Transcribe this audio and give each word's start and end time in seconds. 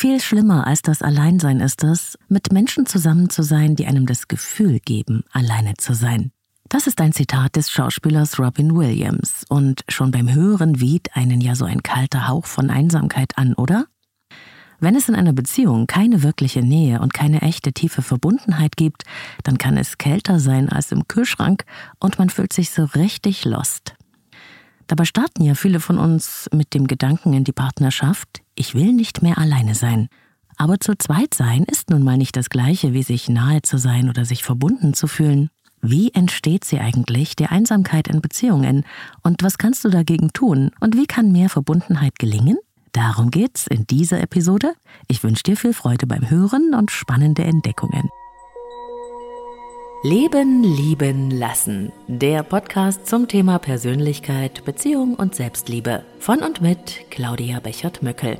Viel 0.00 0.20
schlimmer 0.20 0.64
als 0.64 0.82
das 0.82 1.02
Alleinsein 1.02 1.58
ist 1.58 1.82
es, 1.82 2.16
mit 2.28 2.52
Menschen 2.52 2.86
zusammen 2.86 3.30
zu 3.30 3.42
sein, 3.42 3.74
die 3.74 3.88
einem 3.88 4.06
das 4.06 4.28
Gefühl 4.28 4.78
geben, 4.78 5.24
alleine 5.32 5.74
zu 5.74 5.92
sein. 5.92 6.30
Das 6.68 6.86
ist 6.86 7.00
ein 7.00 7.12
Zitat 7.12 7.56
des 7.56 7.68
Schauspielers 7.72 8.38
Robin 8.38 8.76
Williams 8.76 9.44
und 9.48 9.82
schon 9.88 10.12
beim 10.12 10.32
Hören 10.32 10.80
weht 10.80 11.16
einen 11.16 11.40
ja 11.40 11.56
so 11.56 11.64
ein 11.64 11.82
kalter 11.82 12.28
Hauch 12.28 12.46
von 12.46 12.70
Einsamkeit 12.70 13.36
an, 13.36 13.54
oder? 13.54 13.86
Wenn 14.78 14.94
es 14.94 15.08
in 15.08 15.16
einer 15.16 15.32
Beziehung 15.32 15.88
keine 15.88 16.22
wirkliche 16.22 16.62
Nähe 16.62 17.00
und 17.00 17.12
keine 17.12 17.42
echte 17.42 17.72
tiefe 17.72 18.00
Verbundenheit 18.00 18.76
gibt, 18.76 19.02
dann 19.42 19.58
kann 19.58 19.76
es 19.76 19.98
kälter 19.98 20.38
sein 20.38 20.68
als 20.68 20.92
im 20.92 21.08
Kühlschrank 21.08 21.64
und 21.98 22.20
man 22.20 22.30
fühlt 22.30 22.52
sich 22.52 22.70
so 22.70 22.84
richtig 22.84 23.44
lost. 23.44 23.96
Dabei 24.86 25.04
starten 25.04 25.42
ja 25.42 25.54
viele 25.54 25.80
von 25.80 25.98
uns 25.98 26.48
mit 26.52 26.72
dem 26.72 26.86
Gedanken 26.86 27.32
in 27.32 27.42
die 27.42 27.52
Partnerschaft, 27.52 28.42
ich 28.58 28.74
will 28.74 28.92
nicht 28.92 29.22
mehr 29.22 29.38
alleine 29.38 29.74
sein. 29.74 30.08
Aber 30.56 30.80
zu 30.80 30.96
zweit 30.98 31.34
sein 31.34 31.64
ist 31.64 31.90
nun 31.90 32.02
mal 32.02 32.16
nicht 32.16 32.36
das 32.36 32.50
gleiche, 32.50 32.92
wie 32.92 33.04
sich 33.04 33.28
nahe 33.28 33.62
zu 33.62 33.78
sein 33.78 34.08
oder 34.08 34.24
sich 34.24 34.42
verbunden 34.42 34.92
zu 34.92 35.06
fühlen. 35.06 35.50
Wie 35.80 36.12
entsteht 36.12 36.64
sie 36.64 36.80
eigentlich, 36.80 37.36
die 37.36 37.46
Einsamkeit 37.46 38.08
in 38.08 38.20
Beziehungen? 38.20 38.84
Und 39.22 39.44
was 39.44 39.58
kannst 39.58 39.84
du 39.84 39.88
dagegen 39.88 40.32
tun? 40.32 40.72
Und 40.80 40.96
wie 40.96 41.06
kann 41.06 41.30
mehr 41.30 41.48
Verbundenheit 41.48 42.18
gelingen? 42.18 42.58
Darum 42.90 43.30
geht's 43.30 43.68
in 43.68 43.86
dieser 43.86 44.20
Episode. 44.20 44.74
Ich 45.06 45.22
wünsche 45.22 45.44
dir 45.44 45.56
viel 45.56 45.72
Freude 45.72 46.08
beim 46.08 46.28
Hören 46.28 46.74
und 46.74 46.90
spannende 46.90 47.44
Entdeckungen. 47.44 48.08
Leben, 50.04 50.62
lieben, 50.62 51.32
lassen. 51.32 51.90
Der 52.06 52.44
Podcast 52.44 53.08
zum 53.08 53.26
Thema 53.26 53.58
Persönlichkeit, 53.58 54.64
Beziehung 54.64 55.16
und 55.16 55.34
Selbstliebe. 55.34 56.04
Von 56.20 56.38
und 56.38 56.60
mit 56.60 57.10
Claudia 57.10 57.58
Bechert-Möckel. 57.58 58.38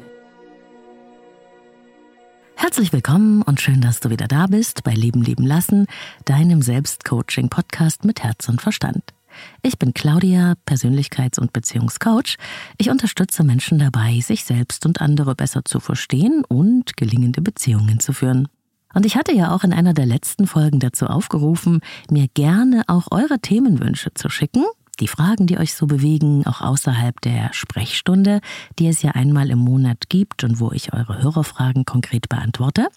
Herzlich 2.54 2.92
willkommen 2.92 3.42
und 3.42 3.60
schön, 3.60 3.80
dass 3.80 3.98
du 3.98 4.08
wieder 4.08 4.28
da 4.28 4.46
bist 4.46 4.84
bei 4.84 4.94
Leben 4.94 5.20
lieben 5.20 5.44
lassen, 5.44 5.88
deinem 6.26 6.62
Selbstcoaching-Podcast 6.62 8.04
mit 8.04 8.22
Herz 8.22 8.48
und 8.48 8.62
Verstand. 8.62 9.12
Ich 9.60 9.80
bin 9.80 9.94
Claudia, 9.94 10.54
Persönlichkeits- 10.64 11.40
und 11.40 11.52
Beziehungscoach. 11.52 12.36
Ich 12.76 12.88
unterstütze 12.88 13.42
Menschen 13.42 13.80
dabei, 13.80 14.20
sich 14.20 14.44
selbst 14.44 14.86
und 14.86 15.00
andere 15.00 15.34
besser 15.34 15.64
zu 15.64 15.80
verstehen 15.80 16.44
und 16.46 16.96
gelingende 16.96 17.42
Beziehungen 17.42 17.98
zu 17.98 18.12
führen. 18.12 18.46
Und 18.94 19.06
ich 19.06 19.16
hatte 19.16 19.34
ja 19.34 19.54
auch 19.54 19.64
in 19.64 19.72
einer 19.72 19.94
der 19.94 20.06
letzten 20.06 20.46
Folgen 20.46 20.80
dazu 20.80 21.06
aufgerufen, 21.06 21.80
mir 22.10 22.26
gerne 22.28 22.82
auch 22.86 23.08
eure 23.10 23.38
Themenwünsche 23.38 24.14
zu 24.14 24.28
schicken, 24.28 24.64
die 25.00 25.08
Fragen, 25.08 25.46
die 25.46 25.58
euch 25.58 25.74
so 25.74 25.86
bewegen, 25.86 26.46
auch 26.46 26.60
außerhalb 26.60 27.20
der 27.20 27.52
Sprechstunde, 27.52 28.40
die 28.78 28.88
es 28.88 29.02
ja 29.02 29.12
einmal 29.12 29.50
im 29.50 29.58
Monat 29.58 30.08
gibt 30.08 30.42
und 30.44 30.58
wo 30.60 30.72
ich 30.72 30.92
eure 30.92 31.22
Hörerfragen 31.22 31.84
konkret 31.84 32.28
beantworte. 32.28 32.88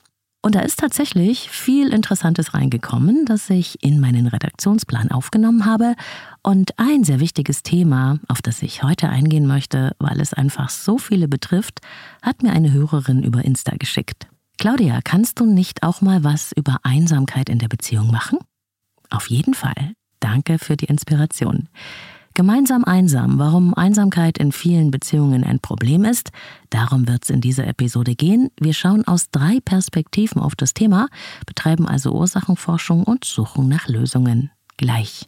Und 0.44 0.56
da 0.56 0.62
ist 0.62 0.80
tatsächlich 0.80 1.52
viel 1.52 1.94
Interessantes 1.94 2.56
reingekommen, 2.56 3.26
das 3.26 3.48
ich 3.52 3.84
in 3.84 4.00
meinen 4.00 4.26
Redaktionsplan 4.26 5.12
aufgenommen 5.12 5.66
habe. 5.66 5.94
Und 6.42 6.72
ein 6.78 7.04
sehr 7.04 7.20
wichtiges 7.20 7.62
Thema, 7.62 8.18
auf 8.28 8.42
das 8.42 8.64
ich 8.64 8.82
heute 8.82 9.10
eingehen 9.10 9.46
möchte, 9.46 9.96
weil 10.00 10.20
es 10.20 10.34
einfach 10.34 10.70
so 10.70 10.98
viele 10.98 11.28
betrifft, 11.28 11.82
hat 12.24 12.42
mir 12.42 12.54
eine 12.54 12.74
Hörerin 12.74 13.22
über 13.22 13.46
Insta 13.46 13.76
geschickt. 13.78 14.28
Claudia, 14.62 15.00
kannst 15.04 15.40
du 15.40 15.48
nicht 15.48 15.82
auch 15.82 16.02
mal 16.02 16.24
was 16.24 16.52
über 16.52 16.78
Einsamkeit 16.84 17.50
in 17.50 17.58
der 17.58 17.68
Beziehung 17.68 18.12
machen? 18.12 18.38
Auf 19.10 19.28
jeden 19.28 19.56
Fall. 19.56 19.94
Danke 20.20 20.60
für 20.60 20.78
die 20.78 20.86
Inspiration. 20.86 21.68
Gemeinsam 22.36 22.84
einsam, 22.84 23.40
warum 23.40 23.74
Einsamkeit 23.74 24.38
in 24.38 24.52
vielen 24.52 24.92
Beziehungen 24.92 25.44
ein 25.44 25.62
Problem 25.62 26.06
ist, 26.06 26.30
darum 26.70 27.08
wird 27.08 27.24
es 27.24 27.32
in 27.32 27.42
dieser 27.42 27.66
Episode 27.66 28.14
gehen. 28.14 28.52
Wir 28.60 28.76
schauen 28.76 29.04
aus 29.08 29.32
drei 29.32 29.58
Perspektiven 29.66 30.40
auf 30.40 30.54
das 30.56 30.76
Thema, 30.76 31.08
betreiben 31.48 31.88
also 31.88 32.12
Ursachenforschung 32.12 33.04
und 33.04 33.26
suchen 33.26 33.68
nach 33.68 33.88
Lösungen. 33.88 34.52
Gleich. 34.78 35.28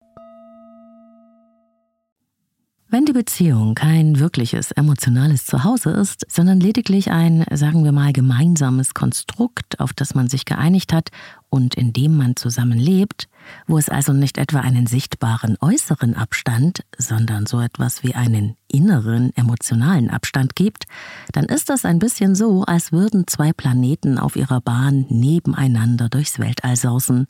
Wenn 2.93 3.05
die 3.05 3.13
Beziehung 3.13 3.73
kein 3.73 4.19
wirkliches 4.19 4.71
emotionales 4.73 5.45
Zuhause 5.45 5.91
ist, 5.91 6.25
sondern 6.29 6.59
lediglich 6.59 7.09
ein, 7.09 7.45
sagen 7.53 7.85
wir 7.85 7.93
mal, 7.93 8.11
gemeinsames 8.11 8.93
Konstrukt, 8.93 9.79
auf 9.79 9.93
das 9.93 10.13
man 10.13 10.27
sich 10.27 10.43
geeinigt 10.43 10.91
hat 10.91 11.07
und 11.49 11.73
in 11.75 11.93
dem 11.93 12.17
man 12.17 12.35
zusammenlebt, 12.35 13.29
wo 13.65 13.77
es 13.77 13.87
also 13.87 14.11
nicht 14.11 14.37
etwa 14.37 14.59
einen 14.59 14.87
sichtbaren 14.87 15.55
äußeren 15.61 16.15
Abstand, 16.15 16.83
sondern 16.97 17.45
so 17.45 17.61
etwas 17.61 18.03
wie 18.03 18.13
einen 18.13 18.57
inneren 18.67 19.33
emotionalen 19.37 20.09
Abstand 20.09 20.57
gibt, 20.57 20.83
dann 21.31 21.45
ist 21.45 21.69
das 21.69 21.85
ein 21.85 21.97
bisschen 21.97 22.35
so, 22.35 22.63
als 22.63 22.91
würden 22.91 23.25
zwei 23.25 23.53
Planeten 23.53 24.17
auf 24.17 24.35
ihrer 24.35 24.59
Bahn 24.59 25.05
nebeneinander 25.07 26.09
durchs 26.09 26.39
Weltall 26.39 26.75
sausen. 26.75 27.27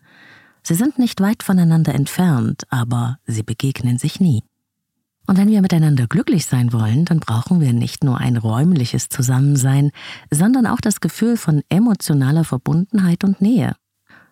Sie 0.64 0.74
sind 0.74 0.98
nicht 0.98 1.22
weit 1.22 1.44
voneinander 1.44 1.94
entfernt, 1.94 2.64
aber 2.72 3.20
sie 3.28 3.44
begegnen 3.44 4.00
sich 4.00 4.20
nie. 4.20 4.42
Und 5.32 5.38
wenn 5.38 5.48
wir 5.48 5.62
miteinander 5.62 6.08
glücklich 6.08 6.46
sein 6.46 6.74
wollen, 6.74 7.06
dann 7.06 7.22
brauchen 7.22 7.62
wir 7.62 7.72
nicht 7.72 8.04
nur 8.04 8.18
ein 8.18 8.36
räumliches 8.36 9.08
Zusammensein, 9.08 9.92
sondern 10.30 10.68
auch 10.68 10.82
das 10.82 11.00
Gefühl 11.00 11.38
von 11.38 11.62
emotionaler 11.70 12.44
Verbundenheit 12.44 13.24
und 13.24 13.40
Nähe. 13.40 13.78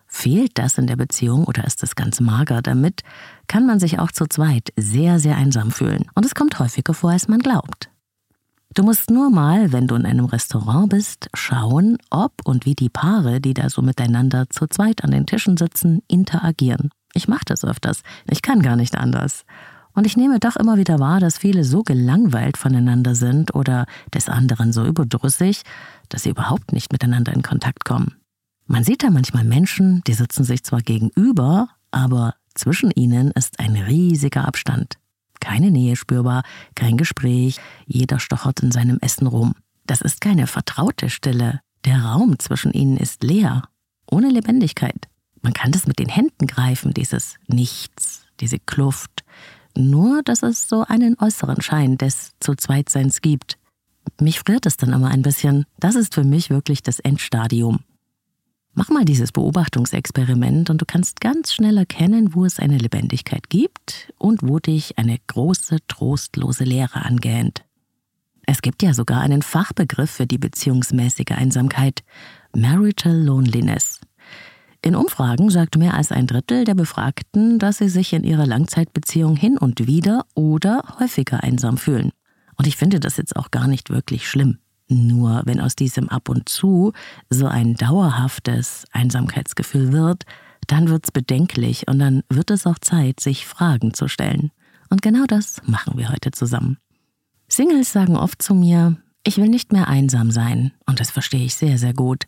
Fehlt 0.06 0.58
das 0.58 0.76
in 0.76 0.86
der 0.86 0.96
Beziehung 0.96 1.44
oder 1.44 1.64
ist 1.64 1.82
es 1.82 1.96
ganz 1.96 2.20
mager 2.20 2.60
damit, 2.60 3.00
kann 3.46 3.64
man 3.64 3.80
sich 3.80 3.98
auch 3.98 4.12
zu 4.12 4.26
zweit 4.26 4.74
sehr, 4.76 5.18
sehr 5.18 5.38
einsam 5.38 5.70
fühlen. 5.70 6.04
Und 6.14 6.26
es 6.26 6.34
kommt 6.34 6.58
häufiger 6.58 6.92
vor, 6.92 7.12
als 7.12 7.28
man 7.28 7.38
glaubt. 7.38 7.88
Du 8.74 8.82
musst 8.82 9.08
nur 9.08 9.30
mal, 9.30 9.72
wenn 9.72 9.86
du 9.86 9.94
in 9.94 10.04
einem 10.04 10.26
Restaurant 10.26 10.90
bist, 10.90 11.30
schauen, 11.32 11.96
ob 12.10 12.34
und 12.44 12.66
wie 12.66 12.74
die 12.74 12.90
Paare, 12.90 13.40
die 13.40 13.54
da 13.54 13.70
so 13.70 13.80
miteinander 13.80 14.50
zu 14.50 14.66
zweit 14.66 15.02
an 15.02 15.12
den 15.12 15.24
Tischen 15.24 15.56
sitzen, 15.56 16.02
interagieren. 16.08 16.90
Ich 17.14 17.26
mache 17.26 17.46
das 17.46 17.64
öfters. 17.64 18.02
Ich 18.28 18.42
kann 18.42 18.60
gar 18.60 18.76
nicht 18.76 18.98
anders. 18.98 19.46
Und 20.00 20.06
ich 20.06 20.16
nehme 20.16 20.40
doch 20.40 20.56
immer 20.56 20.78
wieder 20.78 20.98
wahr, 20.98 21.20
dass 21.20 21.36
viele 21.36 21.62
so 21.62 21.82
gelangweilt 21.82 22.56
voneinander 22.56 23.14
sind 23.14 23.54
oder 23.54 23.84
des 24.14 24.30
anderen 24.30 24.72
so 24.72 24.86
überdrüssig, 24.86 25.60
dass 26.08 26.22
sie 26.22 26.30
überhaupt 26.30 26.72
nicht 26.72 26.90
miteinander 26.90 27.34
in 27.34 27.42
Kontakt 27.42 27.84
kommen. 27.84 28.16
Man 28.64 28.82
sieht 28.82 29.02
da 29.02 29.10
manchmal 29.10 29.44
Menschen, 29.44 30.00
die 30.06 30.14
sitzen 30.14 30.42
sich 30.42 30.64
zwar 30.64 30.80
gegenüber, 30.80 31.68
aber 31.90 32.34
zwischen 32.54 32.90
ihnen 32.92 33.30
ist 33.32 33.60
ein 33.60 33.76
riesiger 33.76 34.48
Abstand. 34.48 34.94
Keine 35.38 35.70
Nähe 35.70 35.96
spürbar, 35.96 36.44
kein 36.74 36.96
Gespräch, 36.96 37.60
jeder 37.84 38.20
stochert 38.20 38.60
in 38.60 38.72
seinem 38.72 38.96
Essen 39.02 39.26
rum. 39.26 39.52
Das 39.84 40.00
ist 40.00 40.22
keine 40.22 40.46
vertraute 40.46 41.10
Stille. 41.10 41.60
Der 41.84 42.02
Raum 42.06 42.38
zwischen 42.38 42.72
ihnen 42.72 42.96
ist 42.96 43.22
leer, 43.22 43.64
ohne 44.10 44.30
Lebendigkeit. 44.30 45.08
Man 45.42 45.52
kann 45.52 45.72
das 45.72 45.86
mit 45.86 45.98
den 45.98 46.08
Händen 46.08 46.46
greifen, 46.46 46.94
dieses 46.94 47.34
Nichts, 47.48 48.24
diese 48.40 48.58
Kluft. 48.58 49.24
Nur, 49.76 50.22
dass 50.22 50.42
es 50.42 50.68
so 50.68 50.84
einen 50.86 51.16
äußeren 51.18 51.60
Schein 51.62 51.96
des 51.98 52.32
Zu-Zweitseins 52.40 53.20
gibt. 53.20 53.58
Mich 54.20 54.40
friert 54.40 54.66
es 54.66 54.76
dann 54.76 54.92
immer 54.92 55.08
ein 55.08 55.22
bisschen. 55.22 55.64
Das 55.78 55.94
ist 55.94 56.14
für 56.14 56.24
mich 56.24 56.50
wirklich 56.50 56.82
das 56.82 57.00
Endstadium. 57.00 57.80
Mach 58.72 58.88
mal 58.88 59.04
dieses 59.04 59.32
Beobachtungsexperiment 59.32 60.70
und 60.70 60.80
du 60.80 60.86
kannst 60.86 61.20
ganz 61.20 61.52
schnell 61.52 61.76
erkennen, 61.76 62.34
wo 62.34 62.44
es 62.44 62.58
eine 62.58 62.78
Lebendigkeit 62.78 63.50
gibt 63.50 64.12
und 64.16 64.42
wo 64.42 64.58
dich 64.58 64.96
eine 64.96 65.18
große, 65.26 65.78
trostlose 65.88 66.64
Leere 66.64 67.04
angähnt. 67.04 67.64
Es 68.46 68.62
gibt 68.62 68.82
ja 68.82 68.94
sogar 68.94 69.20
einen 69.20 69.42
Fachbegriff 69.42 70.10
für 70.10 70.26
die 70.26 70.38
beziehungsmäßige 70.38 71.32
Einsamkeit, 71.32 72.02
Marital 72.54 73.16
Loneliness. 73.22 74.00
In 74.82 74.96
Umfragen 74.96 75.50
sagt 75.50 75.76
mehr 75.76 75.94
als 75.94 76.10
ein 76.10 76.26
Drittel 76.26 76.64
der 76.64 76.74
Befragten, 76.74 77.58
dass 77.58 77.78
sie 77.78 77.90
sich 77.90 78.14
in 78.14 78.24
ihrer 78.24 78.46
Langzeitbeziehung 78.46 79.36
hin 79.36 79.58
und 79.58 79.86
wieder 79.86 80.24
oder 80.34 80.82
häufiger 80.98 81.42
einsam 81.42 81.76
fühlen. 81.76 82.12
Und 82.56 82.66
ich 82.66 82.76
finde 82.76 82.98
das 82.98 83.18
jetzt 83.18 83.36
auch 83.36 83.50
gar 83.50 83.68
nicht 83.68 83.90
wirklich 83.90 84.28
schlimm. 84.28 84.58
Nur 84.88 85.42
wenn 85.44 85.60
aus 85.60 85.76
diesem 85.76 86.08
ab 86.08 86.28
und 86.28 86.48
zu 86.48 86.92
so 87.28 87.46
ein 87.46 87.74
dauerhaftes 87.74 88.86
Einsamkeitsgefühl 88.90 89.92
wird, 89.92 90.24
dann 90.66 90.88
wird's 90.88 91.12
bedenklich 91.12 91.86
und 91.86 91.98
dann 91.98 92.22
wird 92.28 92.50
es 92.50 92.66
auch 92.66 92.78
Zeit, 92.78 93.20
sich 93.20 93.46
Fragen 93.46 93.92
zu 93.92 94.08
stellen. 94.08 94.50
Und 94.88 95.02
genau 95.02 95.26
das 95.26 95.60
machen 95.66 95.98
wir 95.98 96.08
heute 96.08 96.32
zusammen. 96.32 96.78
Singles 97.48 97.92
sagen 97.92 98.16
oft 98.16 98.42
zu 98.42 98.54
mir, 98.54 98.96
ich 99.22 99.36
will 99.36 99.48
nicht 99.48 99.72
mehr 99.72 99.88
einsam 99.88 100.30
sein, 100.30 100.72
und 100.86 100.98
das 100.98 101.10
verstehe 101.10 101.44
ich 101.44 101.54
sehr, 101.54 101.76
sehr 101.76 101.92
gut. 101.92 102.24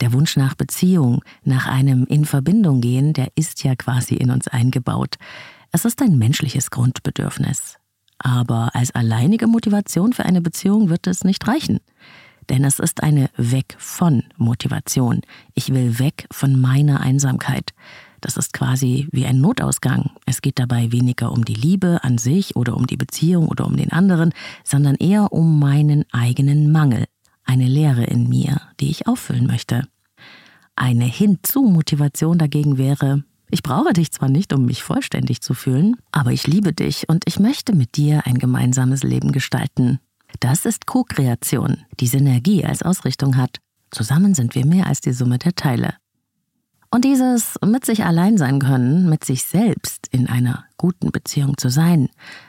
Der 0.00 0.12
Wunsch 0.12 0.36
nach 0.36 0.54
Beziehung, 0.54 1.22
nach 1.44 1.66
einem 1.66 2.06
in 2.06 2.24
Verbindung 2.24 2.80
gehen, 2.80 3.12
der 3.12 3.28
ist 3.34 3.62
ja 3.62 3.76
quasi 3.76 4.14
in 4.14 4.30
uns 4.30 4.48
eingebaut. 4.48 5.16
Es 5.72 5.84
ist 5.84 6.00
ein 6.00 6.18
menschliches 6.18 6.70
Grundbedürfnis. 6.70 7.76
Aber 8.18 8.74
als 8.74 8.90
alleinige 8.94 9.46
Motivation 9.46 10.12
für 10.12 10.24
eine 10.24 10.40
Beziehung 10.40 10.88
wird 10.88 11.06
es 11.06 11.24
nicht 11.24 11.46
reichen. 11.46 11.80
Denn 12.48 12.64
es 12.64 12.78
ist 12.78 13.02
eine 13.02 13.30
Weg 13.36 13.76
von 13.78 14.24
Motivation. 14.36 15.20
Ich 15.54 15.72
will 15.72 15.98
weg 15.98 16.26
von 16.30 16.60
meiner 16.60 17.00
Einsamkeit. 17.00 17.72
Das 18.20 18.36
ist 18.36 18.52
quasi 18.52 19.08
wie 19.12 19.26
ein 19.26 19.40
Notausgang. 19.40 20.10
Es 20.26 20.42
geht 20.42 20.58
dabei 20.58 20.92
weniger 20.92 21.32
um 21.32 21.44
die 21.44 21.54
Liebe 21.54 22.00
an 22.02 22.18
sich 22.18 22.56
oder 22.56 22.76
um 22.76 22.86
die 22.86 22.96
Beziehung 22.96 23.48
oder 23.48 23.66
um 23.66 23.76
den 23.76 23.92
anderen, 23.92 24.32
sondern 24.64 24.96
eher 24.96 25.32
um 25.32 25.58
meinen 25.58 26.04
eigenen 26.12 26.70
Mangel, 26.70 27.06
eine 27.44 27.66
Leere 27.66 28.04
in 28.04 28.28
mir, 28.28 28.60
die 28.80 28.90
ich 28.90 29.06
auffüllen 29.06 29.46
möchte. 29.46 29.86
Eine 30.76 31.04
Hinzu-Motivation 31.04 32.38
dagegen 32.38 32.78
wäre, 32.78 33.24
ich 33.50 33.62
brauche 33.62 33.92
dich 33.92 34.12
zwar 34.12 34.28
nicht, 34.28 34.52
um 34.52 34.64
mich 34.64 34.82
vollständig 34.82 35.40
zu 35.40 35.54
fühlen, 35.54 35.96
aber 36.12 36.32
ich 36.32 36.46
liebe 36.46 36.72
dich 36.72 37.08
und 37.08 37.24
ich 37.26 37.40
möchte 37.40 37.74
mit 37.74 37.96
dir 37.96 38.26
ein 38.26 38.38
gemeinsames 38.38 39.02
Leben 39.02 39.32
gestalten. 39.32 39.98
Das 40.38 40.64
ist 40.64 40.86
Co-Kreation, 40.86 41.78
die 41.98 42.06
Synergie 42.06 42.64
als 42.64 42.82
Ausrichtung 42.82 43.36
hat. 43.36 43.58
Zusammen 43.90 44.34
sind 44.34 44.54
wir 44.54 44.64
mehr 44.64 44.86
als 44.86 45.00
die 45.00 45.12
Summe 45.12 45.38
der 45.38 45.54
Teile. 45.54 45.94
Und 46.90 47.04
dieses 47.04 47.54
mit 47.64 47.84
sich 47.84 48.04
allein 48.04 48.36
sein 48.36 48.58
können, 48.58 49.08
mit 49.08 49.24
sich 49.24 49.44
selbst 49.44 50.08
in 50.10 50.28
einer 50.28 50.64
guten 50.76 51.12
Beziehung 51.12 51.56
zu 51.56 51.68
sein, 51.68 52.08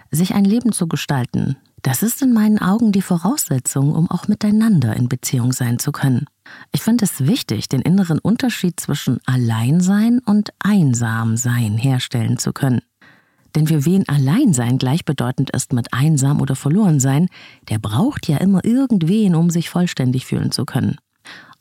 sich 0.10 0.34
ein 0.34 0.46
Leben 0.46 0.72
zu 0.72 0.88
gestalten, 0.88 1.58
das 1.84 2.04
ist 2.04 2.22
in 2.22 2.32
meinen 2.32 2.60
Augen 2.60 2.92
die 2.92 3.02
Voraussetzung, 3.02 3.96
um 3.96 4.10
auch 4.10 4.28
miteinander 4.28 4.96
in 4.96 5.10
Beziehung 5.10 5.52
sein 5.52 5.80
zu 5.80 5.92
können. 5.92 6.28
Ich 6.72 6.82
finde 6.82 7.06
es 7.06 7.26
wichtig, 7.26 7.70
den 7.70 7.82
inneren 7.82 8.20
Unterschied 8.20 8.80
zwischen 8.80 9.20
Alleinsein 9.26 10.20
und 10.20 10.52
Einsamsein 10.60 11.78
herstellen 11.78 12.38
zu 12.38 12.54
können. 12.54 12.82
Denn 13.56 13.68
für 13.68 13.84
wen 13.84 14.08
Alleinsein 14.08 14.78
gleichbedeutend 14.78 15.50
ist 15.50 15.74
mit 15.74 15.92
einsam 15.94 16.40
oder 16.40 16.56
verloren 16.56 17.00
sein, 17.00 17.28
der 17.70 17.80
braucht 17.80 18.28
ja 18.28 18.38
immer 18.38 18.64
irgendwen, 18.64 19.36
um 19.36 19.50
sich 19.50 19.70
vollständig 19.70 20.26
fühlen 20.26 20.52
zu 20.52 20.66
können. 20.66 20.98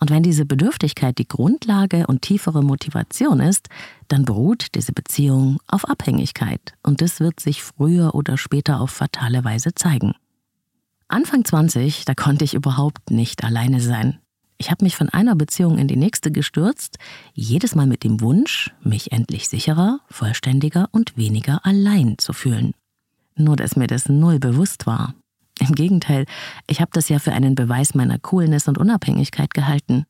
Und 0.00 0.10
wenn 0.10 0.22
diese 0.22 0.46
Bedürftigkeit 0.46 1.18
die 1.18 1.28
Grundlage 1.28 2.06
und 2.06 2.22
tiefere 2.22 2.62
Motivation 2.62 3.40
ist, 3.40 3.68
dann 4.08 4.24
beruht 4.24 4.74
diese 4.74 4.92
Beziehung 4.92 5.58
auf 5.68 5.86
Abhängigkeit 5.86 6.72
und 6.82 7.02
das 7.02 7.20
wird 7.20 7.38
sich 7.38 7.62
früher 7.62 8.14
oder 8.14 8.38
später 8.38 8.80
auf 8.80 8.90
fatale 8.90 9.44
Weise 9.44 9.74
zeigen. 9.74 10.14
Anfang 11.08 11.44
20, 11.44 12.06
da 12.06 12.14
konnte 12.14 12.44
ich 12.44 12.54
überhaupt 12.54 13.10
nicht 13.10 13.44
alleine 13.44 13.80
sein. 13.80 14.18
Ich 14.56 14.70
habe 14.70 14.84
mich 14.84 14.96
von 14.96 15.08
einer 15.08 15.34
Beziehung 15.34 15.78
in 15.78 15.88
die 15.88 15.96
nächste 15.96 16.30
gestürzt, 16.30 16.98
jedes 17.34 17.74
Mal 17.74 17.86
mit 17.86 18.04
dem 18.04 18.20
Wunsch, 18.20 18.70
mich 18.82 19.10
endlich 19.10 19.48
sicherer, 19.48 20.00
vollständiger 20.10 20.88
und 20.92 21.16
weniger 21.16 21.64
allein 21.64 22.16
zu 22.18 22.32
fühlen. 22.32 22.74
Nur 23.34 23.56
dass 23.56 23.76
mir 23.76 23.86
das 23.86 24.08
null 24.08 24.38
bewusst 24.38 24.86
war. 24.86 25.14
Im 25.60 25.74
Gegenteil, 25.74 26.24
ich 26.66 26.80
habe 26.80 26.90
das 26.94 27.08
ja 27.10 27.18
für 27.18 27.32
einen 27.32 27.54
Beweis 27.54 27.94
meiner 27.94 28.18
Coolness 28.18 28.66
und 28.66 28.78
Unabhängigkeit 28.78 29.52
gehalten. 29.52 30.06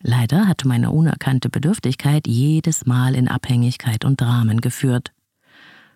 Leider 0.00 0.46
hat 0.46 0.64
meine 0.64 0.90
unerkannte 0.90 1.48
Bedürftigkeit 1.48 2.28
jedes 2.28 2.86
Mal 2.86 3.14
in 3.14 3.28
Abhängigkeit 3.28 4.04
und 4.04 4.20
Dramen 4.20 4.60
geführt. 4.60 5.12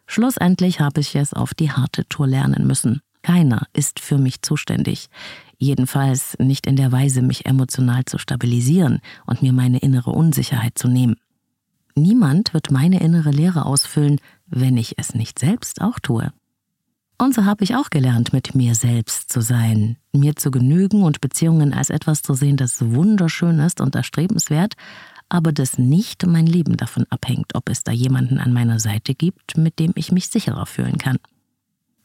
Schlussendlich 0.06 0.80
habe 0.80 1.00
ich 1.00 1.14
es 1.14 1.34
auf 1.34 1.54
die 1.54 1.70
harte 1.70 2.06
Tour 2.08 2.26
lernen 2.26 2.66
müssen. 2.66 3.00
Keiner 3.22 3.66
ist 3.72 4.00
für 4.00 4.18
mich 4.18 4.42
zuständig. 4.42 5.08
Jedenfalls 5.58 6.36
nicht 6.38 6.66
in 6.66 6.74
der 6.74 6.90
Weise, 6.90 7.22
mich 7.22 7.46
emotional 7.46 8.04
zu 8.06 8.18
stabilisieren 8.18 9.00
und 9.26 9.42
mir 9.42 9.52
meine 9.52 9.78
innere 9.78 10.10
Unsicherheit 10.10 10.76
zu 10.76 10.88
nehmen. 10.88 11.16
Niemand 11.94 12.54
wird 12.54 12.70
meine 12.70 13.00
innere 13.00 13.30
Leere 13.30 13.66
ausfüllen, 13.66 14.18
wenn 14.46 14.76
ich 14.76 14.98
es 14.98 15.14
nicht 15.14 15.38
selbst 15.38 15.80
auch 15.82 16.00
tue. 16.00 16.32
Und 17.22 17.36
so 17.36 17.44
habe 17.44 17.62
ich 17.62 17.76
auch 17.76 17.88
gelernt, 17.88 18.32
mit 18.32 18.56
mir 18.56 18.74
selbst 18.74 19.32
zu 19.32 19.42
sein, 19.42 19.96
mir 20.12 20.34
zu 20.34 20.50
genügen 20.50 21.04
und 21.04 21.20
Beziehungen 21.20 21.72
als 21.72 21.88
etwas 21.88 22.20
zu 22.20 22.34
sehen, 22.34 22.56
das 22.56 22.80
wunderschön 22.84 23.60
ist 23.60 23.80
und 23.80 23.94
erstrebenswert, 23.94 24.74
aber 25.28 25.52
das 25.52 25.78
nicht 25.78 26.26
mein 26.26 26.46
Leben 26.46 26.76
davon 26.76 27.06
abhängt, 27.10 27.54
ob 27.54 27.68
es 27.68 27.84
da 27.84 27.92
jemanden 27.92 28.38
an 28.38 28.52
meiner 28.52 28.80
Seite 28.80 29.14
gibt, 29.14 29.56
mit 29.56 29.78
dem 29.78 29.92
ich 29.94 30.10
mich 30.10 30.30
sicherer 30.30 30.66
fühlen 30.66 30.98
kann. 30.98 31.18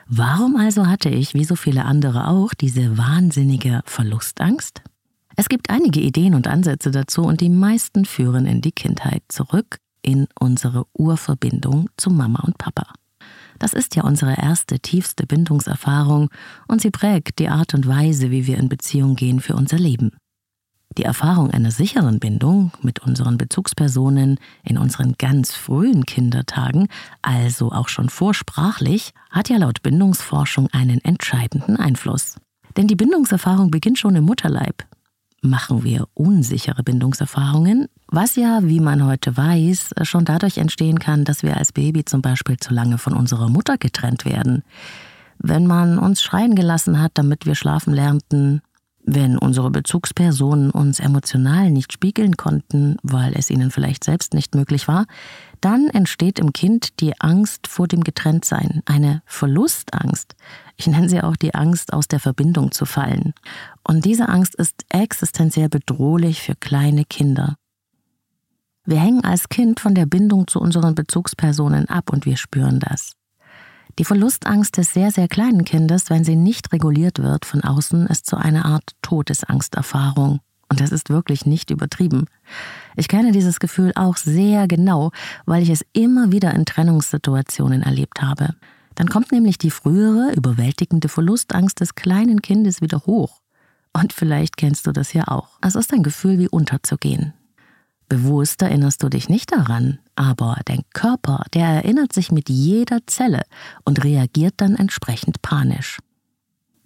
Warum 0.05 0.55
also 0.55 0.85
hatte 0.85 1.09
ich, 1.09 1.33
wie 1.33 1.45
so 1.45 1.55
viele 1.55 1.85
andere 1.85 2.27
auch, 2.27 2.53
diese 2.53 2.99
wahnsinnige 2.99 3.81
Verlustangst? 3.85 4.83
Es 5.35 5.49
gibt 5.49 5.71
einige 5.71 5.99
Ideen 5.99 6.35
und 6.35 6.45
Ansätze 6.47 6.91
dazu 6.91 7.23
und 7.23 7.41
die 7.41 7.49
meisten 7.49 8.05
führen 8.05 8.45
in 8.45 8.61
die 8.61 8.71
Kindheit 8.71 9.23
zurück, 9.29 9.79
in 10.03 10.27
unsere 10.39 10.85
Urverbindung 10.93 11.89
zu 11.97 12.11
Mama 12.11 12.41
und 12.45 12.59
Papa. 12.59 12.93
Das 13.59 13.73
ist 13.73 13.95
ja 13.95 14.03
unsere 14.03 14.37
erste, 14.37 14.79
tiefste 14.79 15.25
Bindungserfahrung 15.25 16.29
und 16.67 16.81
sie 16.81 16.91
prägt 16.91 17.39
die 17.39 17.49
Art 17.49 17.73
und 17.73 17.87
Weise, 17.87 18.31
wie 18.31 18.47
wir 18.47 18.57
in 18.57 18.69
Beziehung 18.69 19.15
gehen 19.15 19.39
für 19.39 19.55
unser 19.55 19.77
Leben. 19.77 20.11
Die 20.97 21.03
Erfahrung 21.03 21.51
einer 21.51 21.69
sicheren 21.69 22.19
Bindung 22.19 22.71
mit 22.81 22.99
unseren 22.99 23.37
Bezugspersonen 23.37 24.39
in 24.63 24.77
unseren 24.77 25.13
ganz 25.19 25.53
frühen 25.53 26.05
Kindertagen, 26.05 26.87
also 27.21 27.71
auch 27.71 27.87
schon 27.87 28.09
vorsprachlich, 28.09 29.11
hat 29.29 29.49
ja 29.49 29.57
laut 29.57 29.83
Bindungsforschung 29.83 30.69
einen 30.71 30.99
entscheidenden 31.03 31.77
Einfluss. 31.77 32.37
Denn 32.77 32.87
die 32.87 32.95
Bindungserfahrung 32.95 33.69
beginnt 33.69 33.99
schon 33.99 34.15
im 34.15 34.23
Mutterleib. 34.25 34.85
Machen 35.41 35.83
wir 35.83 36.07
unsichere 36.15 36.83
Bindungserfahrungen, 36.83 37.89
was 38.07 38.35
ja, 38.35 38.61
wie 38.63 38.79
man 38.79 39.05
heute 39.05 39.37
weiß, 39.37 39.91
schon 40.01 40.25
dadurch 40.25 40.57
entstehen 40.57 40.97
kann, 40.97 41.25
dass 41.25 41.43
wir 41.43 41.57
als 41.57 41.71
Baby 41.71 42.05
zum 42.05 42.21
Beispiel 42.21 42.57
zu 42.57 42.73
lange 42.73 42.97
von 42.97 43.13
unserer 43.13 43.47
Mutter 43.47 43.77
getrennt 43.77 44.25
werden. 44.25 44.63
Wenn 45.37 45.67
man 45.67 45.99
uns 45.99 46.23
schreien 46.23 46.55
gelassen 46.55 46.99
hat, 46.99 47.11
damit 47.15 47.45
wir 47.45 47.53
schlafen 47.53 47.93
lernten, 47.93 48.61
wenn 49.09 49.37
unsere 49.37 49.71
Bezugspersonen 49.71 50.69
uns 50.69 50.99
emotional 50.99 51.71
nicht 51.71 51.93
spiegeln 51.93 52.35
konnten, 52.35 52.97
weil 53.03 53.33
es 53.35 53.49
ihnen 53.49 53.71
vielleicht 53.71 54.03
selbst 54.03 54.33
nicht 54.33 54.53
möglich 54.53 54.89
war, 54.89 55.05
dann 55.61 55.87
entsteht 55.87 56.39
im 56.39 56.51
Kind 56.51 56.99
die 56.99 57.19
Angst 57.21 57.67
vor 57.67 57.87
dem 57.87 58.03
Getrenntsein, 58.03 58.83
eine 58.85 59.21
Verlustangst. 59.25 60.35
Ich 60.75 60.87
nenne 60.87 61.07
sie 61.07 61.21
auch 61.21 61.37
die 61.37 61.55
Angst, 61.55 61.93
aus 61.93 62.09
der 62.09 62.19
Verbindung 62.19 62.73
zu 62.73 62.85
fallen. 62.85 63.33
Und 63.87 64.03
diese 64.03 64.27
Angst 64.27 64.53
ist 64.55 64.85
existenziell 64.89 65.69
bedrohlich 65.69 66.41
für 66.41 66.55
kleine 66.55 67.05
Kinder. 67.05 67.55
Wir 68.83 68.99
hängen 68.99 69.23
als 69.23 69.47
Kind 69.47 69.79
von 69.79 69.95
der 69.95 70.05
Bindung 70.05 70.45
zu 70.47 70.59
unseren 70.59 70.93
Bezugspersonen 70.93 71.87
ab 71.87 72.11
und 72.11 72.25
wir 72.25 72.35
spüren 72.35 72.81
das. 72.81 73.13
Die 73.97 74.03
Verlustangst 74.03 74.77
des 74.77 74.93
sehr, 74.93 75.11
sehr 75.11 75.29
kleinen 75.29 75.63
Kindes, 75.63 76.09
wenn 76.09 76.25
sie 76.25 76.35
nicht 76.35 76.73
reguliert 76.73 77.19
wird 77.19 77.45
von 77.45 77.63
außen, 77.63 78.07
ist 78.07 78.29
so 78.29 78.35
eine 78.35 78.65
Art 78.65 78.91
Todesangsterfahrung. 79.01 80.41
Und 80.69 80.81
das 80.81 80.91
ist 80.91 81.09
wirklich 81.09 81.45
nicht 81.45 81.71
übertrieben. 81.71 82.25
Ich 82.97 83.07
kenne 83.07 83.31
dieses 83.31 83.59
Gefühl 83.59 83.93
auch 83.95 84.17
sehr 84.17 84.67
genau, 84.67 85.11
weil 85.45 85.63
ich 85.63 85.69
es 85.69 85.85
immer 85.93 86.33
wieder 86.33 86.53
in 86.53 86.65
Trennungssituationen 86.65 87.83
erlebt 87.83 88.21
habe. 88.21 88.53
Dann 88.95 89.07
kommt 89.07 89.31
nämlich 89.31 89.57
die 89.57 89.71
frühere, 89.71 90.33
überwältigende 90.35 91.07
Verlustangst 91.07 91.79
des 91.79 91.95
kleinen 91.95 92.41
Kindes 92.41 92.81
wieder 92.81 93.05
hoch. 93.05 93.41
Und 93.99 94.13
vielleicht 94.13 94.57
kennst 94.57 94.85
du 94.85 94.91
das 94.91 95.13
ja 95.13 95.27
auch. 95.27 95.57
Es 95.61 95.75
ist 95.75 95.91
ein 95.91 96.03
Gefühl 96.03 96.37
wie 96.37 96.49
unterzugehen. 96.49 97.33
Bewusst 98.07 98.61
erinnerst 98.61 99.01
du 99.01 99.09
dich 99.09 99.27
nicht 99.27 99.51
daran, 99.51 99.99
aber 100.15 100.59
dein 100.65 100.83
Körper, 100.93 101.43
der 101.53 101.65
erinnert 101.65 102.13
sich 102.13 102.31
mit 102.31 102.47
jeder 102.47 102.99
Zelle 103.07 103.41
und 103.85 104.03
reagiert 104.03 104.53
dann 104.57 104.75
entsprechend 104.75 105.41
panisch. 105.41 105.97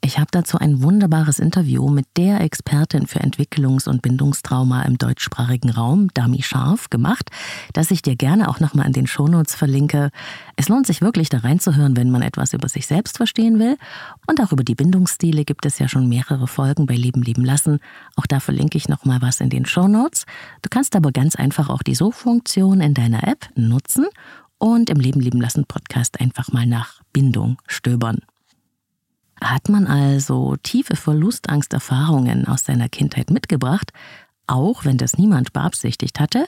Ich 0.04 0.18
habe 0.18 0.30
dazu 0.32 0.58
ein 0.58 0.82
wunderbares 0.82 1.38
Interview 1.38 1.88
mit 1.88 2.08
der 2.18 2.42
Expertin 2.42 3.06
für 3.06 3.20
Entwicklungs- 3.20 3.88
und 3.88 4.02
Bindungstrauma 4.02 4.82
im 4.82 4.98
deutschsprachigen 4.98 5.70
Raum, 5.70 6.08
Dami 6.16 6.42
Scharf, 6.42 6.90
gemacht, 6.90 7.30
das 7.74 7.92
ich 7.92 8.02
dir 8.02 8.16
gerne 8.16 8.50
auch 8.50 8.60
nochmal 8.60 8.88
in 8.88 8.94
den 8.94 9.06
Shownotes 9.06 9.54
verlinke. 9.54 10.10
Es 10.56 10.70
lohnt 10.70 10.88
sich 10.88 11.02
wirklich 11.02 11.30
da 11.30 11.38
reinzuhören, 11.38 11.96
wenn 11.96 12.10
man 12.10 12.24
etwas 12.24 12.54
über 12.54 12.68
sich 12.68 12.88
selbst 12.88 13.18
verstehen 13.18 13.60
will. 13.60 13.78
Und 14.26 14.42
auch 14.42 14.52
über 14.52 14.64
die 14.64 14.74
Bindungsstile 14.74 15.46
gibt 15.46 15.68
es 15.68 15.78
ja 15.78 15.88
schon 15.88 16.10
mehrere 16.10 16.48
Folgen 16.48 16.88
bei 16.88 16.96
Leben 16.96 17.22
lieben 17.22 17.46
lassen. 17.46 17.80
Auch 18.16 18.26
da 18.26 18.40
verlinke 18.40 18.80
ich 18.80 18.90
nochmal 18.90 19.22
was 19.22 19.40
in 19.40 19.52
den 19.52 19.68
Shownotes. 19.68 20.26
Du 20.64 20.70
kannst 20.72 20.96
aber 20.96 21.12
ganz 21.12 21.36
einfach 21.36 21.70
auch 21.70 21.84
die 21.84 21.96
So-Funktion 21.96 22.82
in 22.82 22.96
deiner 22.96 23.28
App 23.28 23.50
nutzen 23.54 24.08
und 24.58 24.90
im 24.90 25.00
Leben 25.00 25.20
lieben 25.20 25.40
lassen 25.40 25.66
Podcast 25.66 26.20
einfach 26.20 26.52
mal 26.52 26.66
nach 26.66 27.02
Bindung 27.14 27.58
stöbern. 27.68 28.22
Hat 29.42 29.70
man 29.70 29.88
also 29.88 30.56
tiefe 30.62 30.96
Verlustangsterfahrungen 30.96 32.48
aus 32.48 32.66
seiner 32.66 32.90
Kindheit 32.90 33.32
mitgebracht, 33.32 33.92
auch 34.52 34.86
wenn 34.86 34.98
das 34.98 35.18
niemand 35.18 35.54
beabsichtigt 35.54 36.20
hatte, 36.20 36.46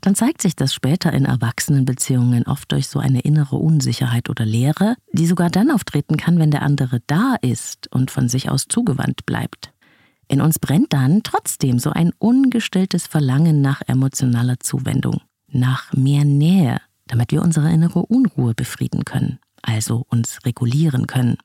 dann 0.00 0.14
zeigt 0.14 0.40
sich 0.42 0.56
das 0.56 0.72
später 0.72 1.12
in 1.12 1.26
Erwachsenenbeziehungen 1.26 2.44
oft 2.46 2.72
durch 2.72 2.88
so 2.88 2.98
eine 2.98 3.20
innere 3.20 3.56
Unsicherheit 3.56 4.30
oder 4.30 4.46
Leere, 4.46 4.96
die 5.12 5.26
sogar 5.26 5.50
dann 5.50 5.70
auftreten 5.70 6.16
kann, 6.16 6.38
wenn 6.38 6.50
der 6.50 6.62
andere 6.62 7.00
da 7.06 7.36
ist 7.42 7.92
und 7.92 8.10
von 8.10 8.28
sich 8.28 8.50
aus 8.50 8.66
zugewandt 8.68 9.26
bleibt. 9.26 9.72
In 10.28 10.40
uns 10.40 10.58
brennt 10.58 10.94
dann 10.94 11.22
trotzdem 11.22 11.78
so 11.78 11.90
ein 11.90 12.12
ungestilltes 12.18 13.06
Verlangen 13.06 13.60
nach 13.60 13.82
emotionaler 13.86 14.58
Zuwendung, 14.60 15.20
nach 15.46 15.92
mehr 15.92 16.24
Nähe, 16.24 16.78
damit 17.06 17.32
wir 17.32 17.42
unsere 17.42 17.70
innere 17.70 18.00
Unruhe 18.06 18.54
befrieden 18.54 19.04
können, 19.04 19.38
also 19.60 20.06
uns 20.08 20.38
regulieren 20.46 21.06
können. 21.06 21.36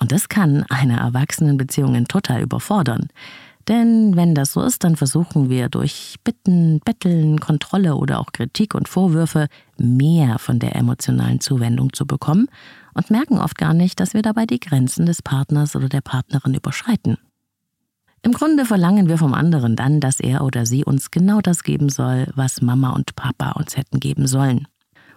Und 0.00 0.12
das 0.12 0.28
kann 0.28 0.64
eine 0.68 0.98
Erwachsenenbeziehungen 0.98 2.06
total 2.06 2.42
überfordern. 2.42 3.08
Denn 3.68 4.16
wenn 4.16 4.34
das 4.34 4.52
so 4.52 4.62
ist, 4.62 4.82
dann 4.82 4.96
versuchen 4.96 5.50
wir 5.50 5.68
durch 5.68 6.16
Bitten, 6.24 6.80
Betteln, 6.80 7.38
Kontrolle 7.38 7.96
oder 7.96 8.18
auch 8.18 8.32
Kritik 8.32 8.74
und 8.74 8.88
Vorwürfe 8.88 9.48
mehr 9.76 10.38
von 10.38 10.58
der 10.58 10.74
emotionalen 10.74 11.40
Zuwendung 11.40 11.92
zu 11.92 12.06
bekommen 12.06 12.48
und 12.94 13.10
merken 13.10 13.38
oft 13.38 13.58
gar 13.58 13.74
nicht, 13.74 14.00
dass 14.00 14.14
wir 14.14 14.22
dabei 14.22 14.46
die 14.46 14.60
Grenzen 14.60 15.04
des 15.04 15.20
Partners 15.20 15.76
oder 15.76 15.90
der 15.90 16.00
Partnerin 16.00 16.54
überschreiten. 16.54 17.18
Im 18.22 18.32
Grunde 18.32 18.64
verlangen 18.64 19.08
wir 19.08 19.18
vom 19.18 19.34
anderen 19.34 19.76
dann, 19.76 20.00
dass 20.00 20.18
er 20.18 20.44
oder 20.44 20.64
sie 20.64 20.84
uns 20.84 21.10
genau 21.10 21.40
das 21.40 21.62
geben 21.62 21.90
soll, 21.90 22.32
was 22.34 22.62
Mama 22.62 22.90
und 22.90 23.16
Papa 23.16 23.52
uns 23.52 23.76
hätten 23.76 24.00
geben 24.00 24.26
sollen 24.26 24.66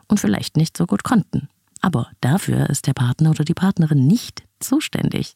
und 0.08 0.20
vielleicht 0.20 0.58
nicht 0.58 0.76
so 0.76 0.86
gut 0.86 1.04
konnten. 1.04 1.48
Aber 1.82 2.10
dafür 2.20 2.70
ist 2.70 2.86
der 2.86 2.94
Partner 2.94 3.32
oder 3.32 3.46
die 3.46 3.56
Partnerin 3.56 4.06
nicht 4.06 4.44
zuständig, 4.62 5.36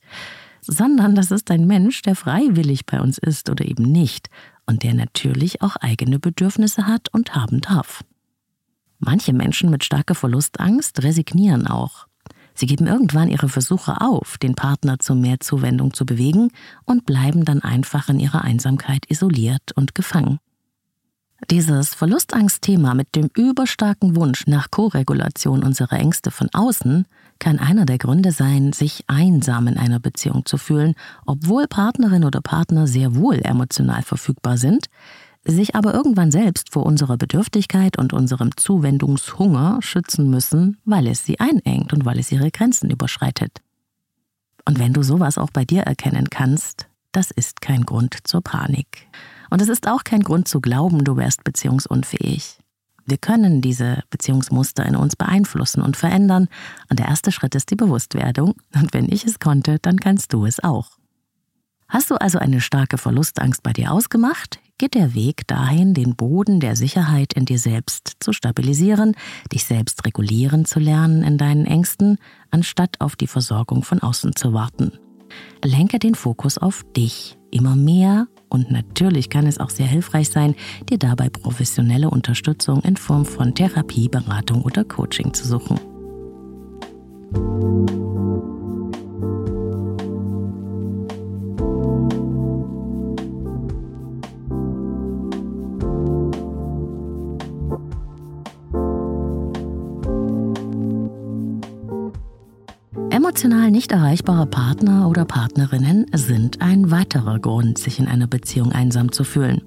sondern 0.61 1.15
das 1.15 1.31
ist 1.31 1.51
ein 1.51 1.67
Mensch, 1.67 2.01
der 2.01 2.15
freiwillig 2.15 2.85
bei 2.85 3.01
uns 3.01 3.17
ist 3.17 3.49
oder 3.49 3.65
eben 3.65 3.83
nicht 3.83 4.29
und 4.65 4.83
der 4.83 4.93
natürlich 4.93 5.61
auch 5.61 5.75
eigene 5.75 6.19
Bedürfnisse 6.19 6.87
hat 6.87 7.09
und 7.13 7.35
haben 7.35 7.61
darf. 7.61 8.03
Manche 8.99 9.33
Menschen 9.33 9.69
mit 9.69 9.83
starker 9.83 10.15
Verlustangst 10.15 11.03
resignieren 11.03 11.67
auch. 11.67 12.07
Sie 12.55 12.65
geben 12.65 12.87
irgendwann 12.87 13.29
ihre 13.29 13.49
Versuche 13.49 13.99
auf, 13.99 14.37
den 14.37 14.55
Partner 14.55 14.97
zu 14.97 15.13
mehr 15.13 15.41
Zuwendung 15.41 15.93
zu 15.93 16.05
bewegen 16.05 16.51
und 16.85 17.05
bleiben 17.05 17.43
dann 17.43 17.61
einfach 17.61 18.07
in 18.07 18.19
ihrer 18.19 18.43
Einsamkeit 18.43 19.05
isoliert 19.09 19.73
und 19.75 19.93
gefangen. 19.93 20.39
Dieses 21.51 21.93
Verlustangstthema 21.93 22.93
mit 22.93 23.13
dem 23.15 23.29
überstarken 23.35 24.15
Wunsch 24.15 24.47
nach 24.47 24.71
Koregulation 24.71 25.63
unserer 25.63 25.99
Ängste 25.99 26.31
von 26.31 26.49
außen 26.53 27.05
kann 27.39 27.59
einer 27.59 27.85
der 27.85 27.97
Gründe 27.97 28.31
sein, 28.31 28.73
sich 28.73 29.03
einsam 29.07 29.67
in 29.67 29.77
einer 29.77 29.99
Beziehung 29.99 30.45
zu 30.45 30.57
fühlen, 30.57 30.95
obwohl 31.25 31.67
Partnerin 31.67 32.23
oder 32.23 32.41
Partner 32.41 32.87
sehr 32.87 33.15
wohl 33.15 33.39
emotional 33.43 34.01
verfügbar 34.01 34.57
sind, 34.57 34.87
sich 35.43 35.75
aber 35.75 35.93
irgendwann 35.93 36.31
selbst 36.31 36.71
vor 36.71 36.85
unserer 36.85 37.17
Bedürftigkeit 37.17 37.97
und 37.97 38.13
unserem 38.13 38.57
Zuwendungshunger 38.57 39.79
schützen 39.81 40.29
müssen, 40.29 40.77
weil 40.85 41.07
es 41.07 41.23
sie 41.23 41.39
einengt 41.39 41.93
und 41.93 42.05
weil 42.05 42.19
es 42.19 42.31
ihre 42.31 42.51
Grenzen 42.51 42.89
überschreitet. 42.89 43.61
Und 44.65 44.79
wenn 44.79 44.93
du 44.93 45.03
sowas 45.03 45.37
auch 45.37 45.51
bei 45.51 45.63
dir 45.63 45.83
erkennen 45.83 46.29
kannst, 46.31 46.87
das 47.11 47.31
ist 47.31 47.61
kein 47.61 47.85
Grund 47.85 48.17
zur 48.23 48.41
Panik. 48.41 49.07
Und 49.51 49.61
es 49.61 49.69
ist 49.69 49.87
auch 49.87 50.03
kein 50.03 50.21
Grund 50.21 50.47
zu 50.47 50.59
glauben, 50.59 51.03
du 51.03 51.15
wärst 51.15 51.43
beziehungsunfähig. 51.43 52.57
Wir 53.05 53.17
können 53.17 53.61
diese 53.61 54.03
Beziehungsmuster 54.09 54.85
in 54.85 54.95
uns 54.95 55.15
beeinflussen 55.15 55.81
und 55.81 55.95
verändern. 55.95 56.47
Und 56.89 56.99
der 56.99 57.07
erste 57.07 57.31
Schritt 57.31 57.55
ist 57.55 57.69
die 57.71 57.75
Bewusstwerdung. 57.75 58.55
Und 58.73 58.93
wenn 58.93 59.11
ich 59.11 59.25
es 59.25 59.39
konnte, 59.39 59.77
dann 59.79 59.99
kannst 59.99 60.33
du 60.33 60.45
es 60.45 60.63
auch. 60.63 60.97
Hast 61.87 62.09
du 62.09 62.15
also 62.15 62.39
eine 62.39 62.61
starke 62.61 62.97
Verlustangst 62.97 63.61
bei 63.61 63.71
dir 63.71 63.91
ausgemacht, 63.91 64.59
geht 64.79 64.95
der 64.95 65.13
Weg 65.13 65.47
dahin, 65.47 65.93
den 65.93 66.15
Boden 66.15 66.59
der 66.59 66.75
Sicherheit 66.75 67.33
in 67.33 67.45
dir 67.45 67.59
selbst 67.59 68.17
zu 68.19 68.33
stabilisieren, 68.33 69.15
dich 69.53 69.65
selbst 69.65 70.03
regulieren 70.05 70.65
zu 70.65 70.79
lernen 70.79 71.23
in 71.23 71.37
deinen 71.37 71.65
Ängsten, 71.65 72.17
anstatt 72.49 72.99
auf 73.01 73.15
die 73.15 73.27
Versorgung 73.27 73.83
von 73.83 73.99
außen 73.99 74.35
zu 74.35 74.53
warten. 74.53 74.93
Lenke 75.63 75.99
den 75.99 76.15
Fokus 76.15 76.57
auf 76.57 76.83
dich, 76.95 77.37
immer 77.55 77.75
mehr 77.75 78.27
und 78.49 78.69
natürlich 78.69 79.29
kann 79.29 79.47
es 79.47 79.59
auch 79.59 79.69
sehr 79.69 79.87
hilfreich 79.87 80.29
sein, 80.29 80.55
dir 80.89 80.97
dabei 80.97 81.29
professionelle 81.29 82.09
Unterstützung 82.09 82.81
in 82.81 82.97
Form 82.97 83.25
von 83.25 83.55
Therapie, 83.55 84.09
Beratung 84.09 84.61
oder 84.61 84.83
Coaching 84.83 85.33
zu 85.33 85.47
suchen. 85.47 85.79
Emotional 103.25 103.71
nicht 103.71 103.91
erreichbare 103.91 104.45
Partner 104.45 105.09
oder 105.09 105.25
Partnerinnen 105.25 106.05
sind 106.13 106.61
ein 106.61 106.91
weiterer 106.91 107.39
Grund, 107.39 107.79
sich 107.79 107.97
in 107.97 108.07
einer 108.07 108.27
Beziehung 108.27 108.71
einsam 108.71 109.11
zu 109.11 109.23
fühlen. 109.23 109.63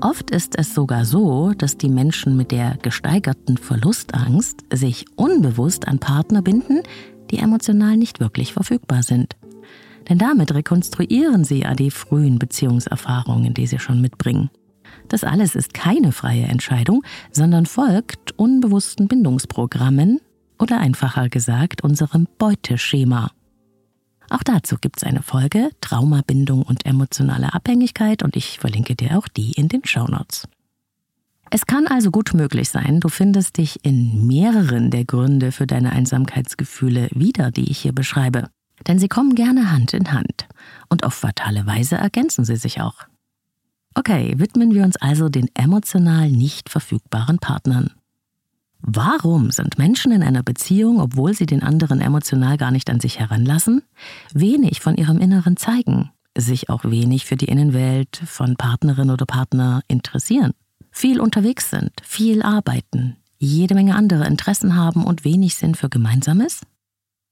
Oft 0.00 0.32
ist 0.32 0.58
es 0.58 0.74
sogar 0.74 1.04
so, 1.04 1.52
dass 1.56 1.78
die 1.78 1.88
Menschen 1.88 2.36
mit 2.36 2.50
der 2.50 2.76
gesteigerten 2.82 3.56
Verlustangst 3.56 4.64
sich 4.72 5.04
unbewusst 5.14 5.86
an 5.86 6.00
Partner 6.00 6.42
binden, 6.42 6.82
die 7.30 7.38
emotional 7.38 7.96
nicht 7.96 8.18
wirklich 8.18 8.52
verfügbar 8.52 9.04
sind. 9.04 9.36
Denn 10.08 10.18
damit 10.18 10.52
rekonstruieren 10.52 11.44
sie 11.44 11.60
ja 11.60 11.76
die 11.76 11.92
frühen 11.92 12.40
Beziehungserfahrungen, 12.40 13.54
die 13.54 13.68
sie 13.68 13.78
schon 13.78 14.00
mitbringen. 14.00 14.50
Das 15.06 15.22
alles 15.22 15.54
ist 15.54 15.72
keine 15.72 16.10
freie 16.10 16.46
Entscheidung, 16.46 17.04
sondern 17.30 17.66
folgt 17.66 18.36
unbewussten 18.36 19.06
Bindungsprogrammen, 19.06 20.18
oder 20.62 20.78
einfacher 20.78 21.28
gesagt 21.28 21.82
unserem 21.82 22.28
Beuteschema. 22.38 23.32
Auch 24.30 24.44
dazu 24.44 24.76
gibt 24.80 24.98
es 24.98 25.04
eine 25.04 25.22
Folge 25.22 25.70
Traumabindung 25.80 26.62
und 26.62 26.86
emotionale 26.86 27.52
Abhängigkeit 27.52 28.22
und 28.22 28.36
ich 28.36 28.60
verlinke 28.60 28.94
dir 28.94 29.18
auch 29.18 29.28
die 29.28 29.52
in 29.52 29.68
den 29.68 29.84
Shownotes. 29.84 30.48
Es 31.50 31.66
kann 31.66 31.86
also 31.86 32.10
gut 32.10 32.32
möglich 32.32 32.70
sein, 32.70 33.00
du 33.00 33.10
findest 33.10 33.58
dich 33.58 33.84
in 33.84 34.26
mehreren 34.26 34.90
der 34.90 35.04
Gründe 35.04 35.52
für 35.52 35.66
deine 35.66 35.92
Einsamkeitsgefühle 35.92 37.10
wieder, 37.12 37.50
die 37.50 37.70
ich 37.70 37.78
hier 37.78 37.92
beschreibe. 37.92 38.48
Denn 38.86 38.98
sie 38.98 39.08
kommen 39.08 39.34
gerne 39.34 39.70
Hand 39.70 39.92
in 39.92 40.12
Hand 40.12 40.46
und 40.88 41.04
auf 41.04 41.12
fatale 41.12 41.66
Weise 41.66 41.96
ergänzen 41.96 42.44
sie 42.44 42.56
sich 42.56 42.80
auch. 42.80 43.02
Okay, 43.94 44.34
widmen 44.38 44.72
wir 44.72 44.84
uns 44.84 44.96
also 44.96 45.28
den 45.28 45.50
emotional 45.54 46.30
nicht 46.30 46.70
verfügbaren 46.70 47.38
Partnern. 47.38 47.90
Warum 48.82 49.52
sind 49.52 49.78
Menschen 49.78 50.10
in 50.10 50.24
einer 50.24 50.42
Beziehung, 50.42 51.00
obwohl 51.00 51.34
sie 51.34 51.46
den 51.46 51.62
anderen 51.62 52.00
emotional 52.00 52.56
gar 52.56 52.72
nicht 52.72 52.90
an 52.90 52.98
sich 52.98 53.20
heranlassen, 53.20 53.82
wenig 54.34 54.80
von 54.80 54.96
ihrem 54.96 55.18
Inneren 55.18 55.56
zeigen, 55.56 56.10
sich 56.36 56.68
auch 56.68 56.84
wenig 56.84 57.24
für 57.24 57.36
die 57.36 57.46
Innenwelt 57.46 58.20
von 58.26 58.56
Partnerin 58.56 59.10
oder 59.10 59.24
Partner 59.24 59.82
interessieren, 59.86 60.52
viel 60.90 61.20
unterwegs 61.20 61.70
sind, 61.70 61.92
viel 62.02 62.42
arbeiten, 62.42 63.16
jede 63.38 63.74
Menge 63.74 63.94
andere 63.94 64.26
Interessen 64.26 64.74
haben 64.74 65.04
und 65.04 65.24
wenig 65.24 65.54
Sinn 65.54 65.76
für 65.76 65.88
Gemeinsames? 65.88 66.62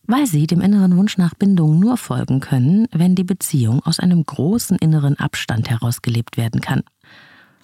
Weil 0.07 0.27
sie 0.27 0.47
dem 0.47 0.61
inneren 0.61 0.97
Wunsch 0.97 1.19
nach 1.19 1.35
Bindung 1.35 1.81
nur 1.81 1.97
folgen 1.97 2.39
können, 2.39 2.87
wenn 2.93 3.17
die 3.17 3.25
Beziehung 3.25 3.83
aus 3.85 3.99
einem 3.99 4.25
großen 4.25 4.77
inneren 4.79 5.19
Abstand 5.19 5.69
heraus 5.69 6.01
gelebt 6.01 6.37
werden 6.37 6.61
kann. 6.61 6.83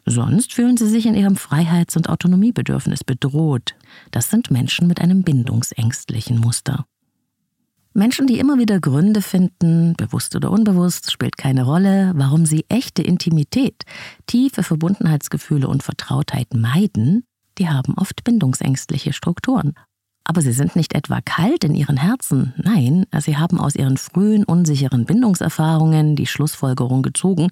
Sonst 0.06 0.54
fühlen 0.54 0.76
sie 0.76 0.88
sich 0.88 1.06
in 1.06 1.16
ihrem 1.16 1.34
Freiheits- 1.34 1.96
und 1.96 2.08
Autonomiebedürfnis 2.08 3.02
bedroht. 3.02 3.74
Das 4.12 4.30
sind 4.30 4.52
Menschen 4.52 4.86
mit 4.86 5.00
einem 5.00 5.24
bindungsängstlichen 5.24 6.38
Muster. 6.38 6.86
Menschen, 7.92 8.26
die 8.26 8.38
immer 8.38 8.58
wieder 8.58 8.78
Gründe 8.78 9.20
finden, 9.20 9.94
bewusst 9.96 10.36
oder 10.36 10.52
unbewusst, 10.52 11.10
spielt 11.10 11.36
keine 11.36 11.64
Rolle, 11.64 12.12
warum 12.14 12.46
sie 12.46 12.66
echte 12.68 13.02
Intimität, 13.02 13.84
tiefe 14.26 14.62
Verbundenheitsgefühle 14.62 15.66
und 15.66 15.82
Vertrautheit 15.82 16.54
meiden, 16.54 17.24
die 17.58 17.68
haben 17.68 17.94
oft 17.96 18.22
bindungsängstliche 18.22 19.12
Strukturen. 19.12 19.72
Aber 20.24 20.42
sie 20.42 20.52
sind 20.52 20.76
nicht 20.76 20.94
etwa 20.94 21.20
kalt 21.20 21.64
in 21.64 21.74
ihren 21.74 21.96
Herzen, 21.96 22.52
nein, 22.58 23.06
sie 23.18 23.38
haben 23.38 23.58
aus 23.58 23.74
ihren 23.74 23.96
frühen 23.96 24.44
unsicheren 24.44 25.06
Bindungserfahrungen 25.06 26.16
die 26.16 26.26
Schlussfolgerung 26.26 27.02
gezogen, 27.02 27.48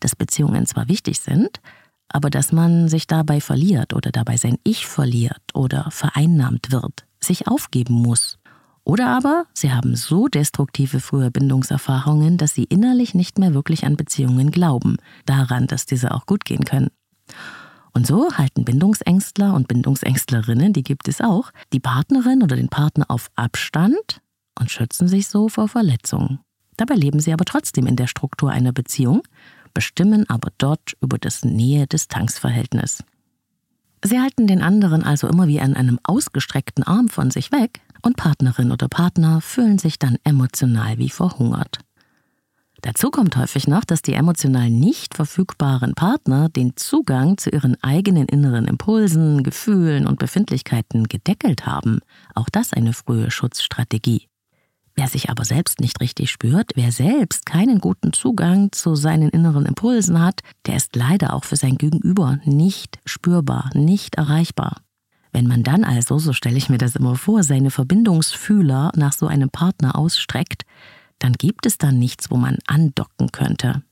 dass 0.00 0.14
Beziehungen 0.14 0.64
zwar 0.66 0.88
wichtig 0.88 1.20
sind, 1.20 1.60
aber 2.08 2.30
dass 2.30 2.52
man 2.52 2.88
sich 2.88 3.06
dabei 3.06 3.40
verliert 3.40 3.94
oder 3.94 4.10
dabei 4.10 4.36
sein 4.36 4.58
Ich 4.64 4.86
verliert 4.86 5.42
oder 5.54 5.90
vereinnahmt 5.90 6.72
wird, 6.72 7.06
sich 7.20 7.46
aufgeben 7.48 7.94
muss 7.94 8.38
oder 8.88 9.08
aber 9.08 9.44
sie 9.52 9.70
haben 9.70 9.96
so 9.96 10.28
destruktive 10.28 11.00
frühe 11.00 11.30
Bindungserfahrungen, 11.30 12.38
dass 12.38 12.54
sie 12.54 12.64
innerlich 12.64 13.14
nicht 13.14 13.38
mehr 13.38 13.52
wirklich 13.52 13.84
an 13.84 13.96
Beziehungen 13.96 14.50
glauben, 14.50 14.96
daran, 15.26 15.66
dass 15.66 15.84
diese 15.84 16.10
auch 16.12 16.24
gut 16.24 16.46
gehen 16.46 16.64
können. 16.64 16.88
Und 17.92 18.06
so 18.06 18.32
halten 18.32 18.64
Bindungsängstler 18.64 19.52
und 19.52 19.68
Bindungsängstlerinnen, 19.68 20.72
die 20.72 20.82
gibt 20.82 21.06
es 21.06 21.20
auch, 21.20 21.50
die 21.74 21.80
Partnerin 21.80 22.42
oder 22.42 22.56
den 22.56 22.70
Partner 22.70 23.04
auf 23.08 23.30
Abstand 23.34 24.22
und 24.58 24.70
schützen 24.70 25.06
sich 25.06 25.28
so 25.28 25.50
vor 25.50 25.68
Verletzungen. 25.68 26.40
Dabei 26.78 26.94
leben 26.94 27.20
sie 27.20 27.34
aber 27.34 27.44
trotzdem 27.44 27.86
in 27.86 27.96
der 27.96 28.06
Struktur 28.06 28.50
einer 28.50 28.72
Beziehung, 28.72 29.22
bestimmen 29.78 30.28
aber 30.28 30.50
dort 30.58 30.94
über 31.00 31.18
das 31.18 31.44
Nähe-Distanz-Verhältnis. 31.44 33.04
Sie 34.04 34.18
halten 34.18 34.48
den 34.48 34.60
anderen 34.60 35.04
also 35.04 35.28
immer 35.28 35.46
wie 35.46 35.60
an 35.60 35.74
einem 35.74 36.00
ausgestreckten 36.02 36.82
Arm 36.82 37.08
von 37.08 37.30
sich 37.30 37.52
weg, 37.52 37.80
und 38.02 38.16
Partnerin 38.16 38.72
oder 38.72 38.88
Partner 38.88 39.40
fühlen 39.40 39.78
sich 39.78 40.00
dann 40.00 40.18
emotional 40.24 40.98
wie 40.98 41.10
verhungert. 41.10 41.78
Dazu 42.80 43.12
kommt 43.12 43.36
häufig 43.36 43.68
noch, 43.68 43.84
dass 43.84 44.02
die 44.02 44.14
emotional 44.14 44.68
nicht 44.68 45.14
verfügbaren 45.14 45.94
Partner 45.94 46.48
den 46.48 46.76
Zugang 46.76 47.38
zu 47.38 47.50
ihren 47.50 47.80
eigenen 47.80 48.26
inneren 48.26 48.66
Impulsen, 48.66 49.44
Gefühlen 49.44 50.08
und 50.08 50.18
Befindlichkeiten 50.18 51.04
gedeckelt 51.04 51.66
haben. 51.66 52.00
Auch 52.34 52.48
das 52.50 52.72
eine 52.72 52.94
frühe 52.94 53.30
Schutzstrategie. 53.30 54.26
Wer 54.98 55.06
sich 55.06 55.30
aber 55.30 55.44
selbst 55.44 55.80
nicht 55.80 56.00
richtig 56.00 56.28
spürt, 56.28 56.72
wer 56.74 56.90
selbst 56.90 57.46
keinen 57.46 57.78
guten 57.78 58.12
Zugang 58.12 58.72
zu 58.72 58.96
seinen 58.96 59.28
inneren 59.28 59.64
Impulsen 59.64 60.20
hat, 60.20 60.40
der 60.66 60.74
ist 60.74 60.96
leider 60.96 61.34
auch 61.34 61.44
für 61.44 61.54
sein 61.54 61.78
Gegenüber 61.78 62.40
nicht 62.44 62.98
spürbar, 63.04 63.70
nicht 63.74 64.16
erreichbar. 64.16 64.82
Wenn 65.30 65.46
man 65.46 65.62
dann 65.62 65.84
also, 65.84 66.18
so 66.18 66.32
stelle 66.32 66.56
ich 66.58 66.68
mir 66.68 66.78
das 66.78 66.96
immer 66.96 67.14
vor, 67.14 67.44
seine 67.44 67.70
Verbindungsfühler 67.70 68.90
nach 68.96 69.12
so 69.12 69.28
einem 69.28 69.50
Partner 69.50 69.96
ausstreckt, 69.96 70.64
dann 71.20 71.34
gibt 71.34 71.66
es 71.66 71.78
da 71.78 71.92
nichts, 71.92 72.32
wo 72.32 72.36
man 72.36 72.58
andocken 72.66 73.30
könnte. 73.30 73.84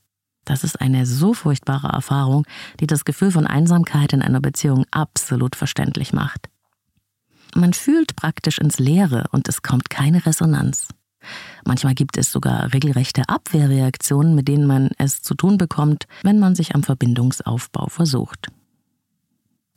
Das 0.43 0.65
ist 0.65 0.81
eine 0.81 1.05
so 1.05 1.33
furchtbare 1.33 1.87
Erfahrung, 1.87 2.45
die 2.81 2.87
das 2.87 3.05
Gefühl 3.05 3.31
von 3.31 3.47
Einsamkeit 3.47 4.11
in 4.11 4.21
einer 4.21 4.41
Beziehung 4.41 4.83
absolut 4.91 5.55
verständlich 5.55 6.11
macht. 6.11 6.49
Man 7.55 7.71
fühlt 7.71 8.17
praktisch 8.17 8.57
ins 8.57 8.77
Leere 8.77 9.23
und 9.31 9.47
es 9.47 9.61
kommt 9.61 9.89
keine 9.89 10.25
Resonanz. 10.25 10.89
Manchmal 11.65 11.95
gibt 11.95 12.17
es 12.17 12.31
sogar 12.31 12.73
regelrechte 12.73 13.27
Abwehrreaktionen, 13.27 14.35
mit 14.35 14.47
denen 14.47 14.67
man 14.67 14.89
es 14.97 15.21
zu 15.21 15.35
tun 15.35 15.57
bekommt, 15.57 16.05
wenn 16.23 16.39
man 16.39 16.55
sich 16.55 16.75
am 16.75 16.83
Verbindungsaufbau 16.83 17.87
versucht. 17.87 18.47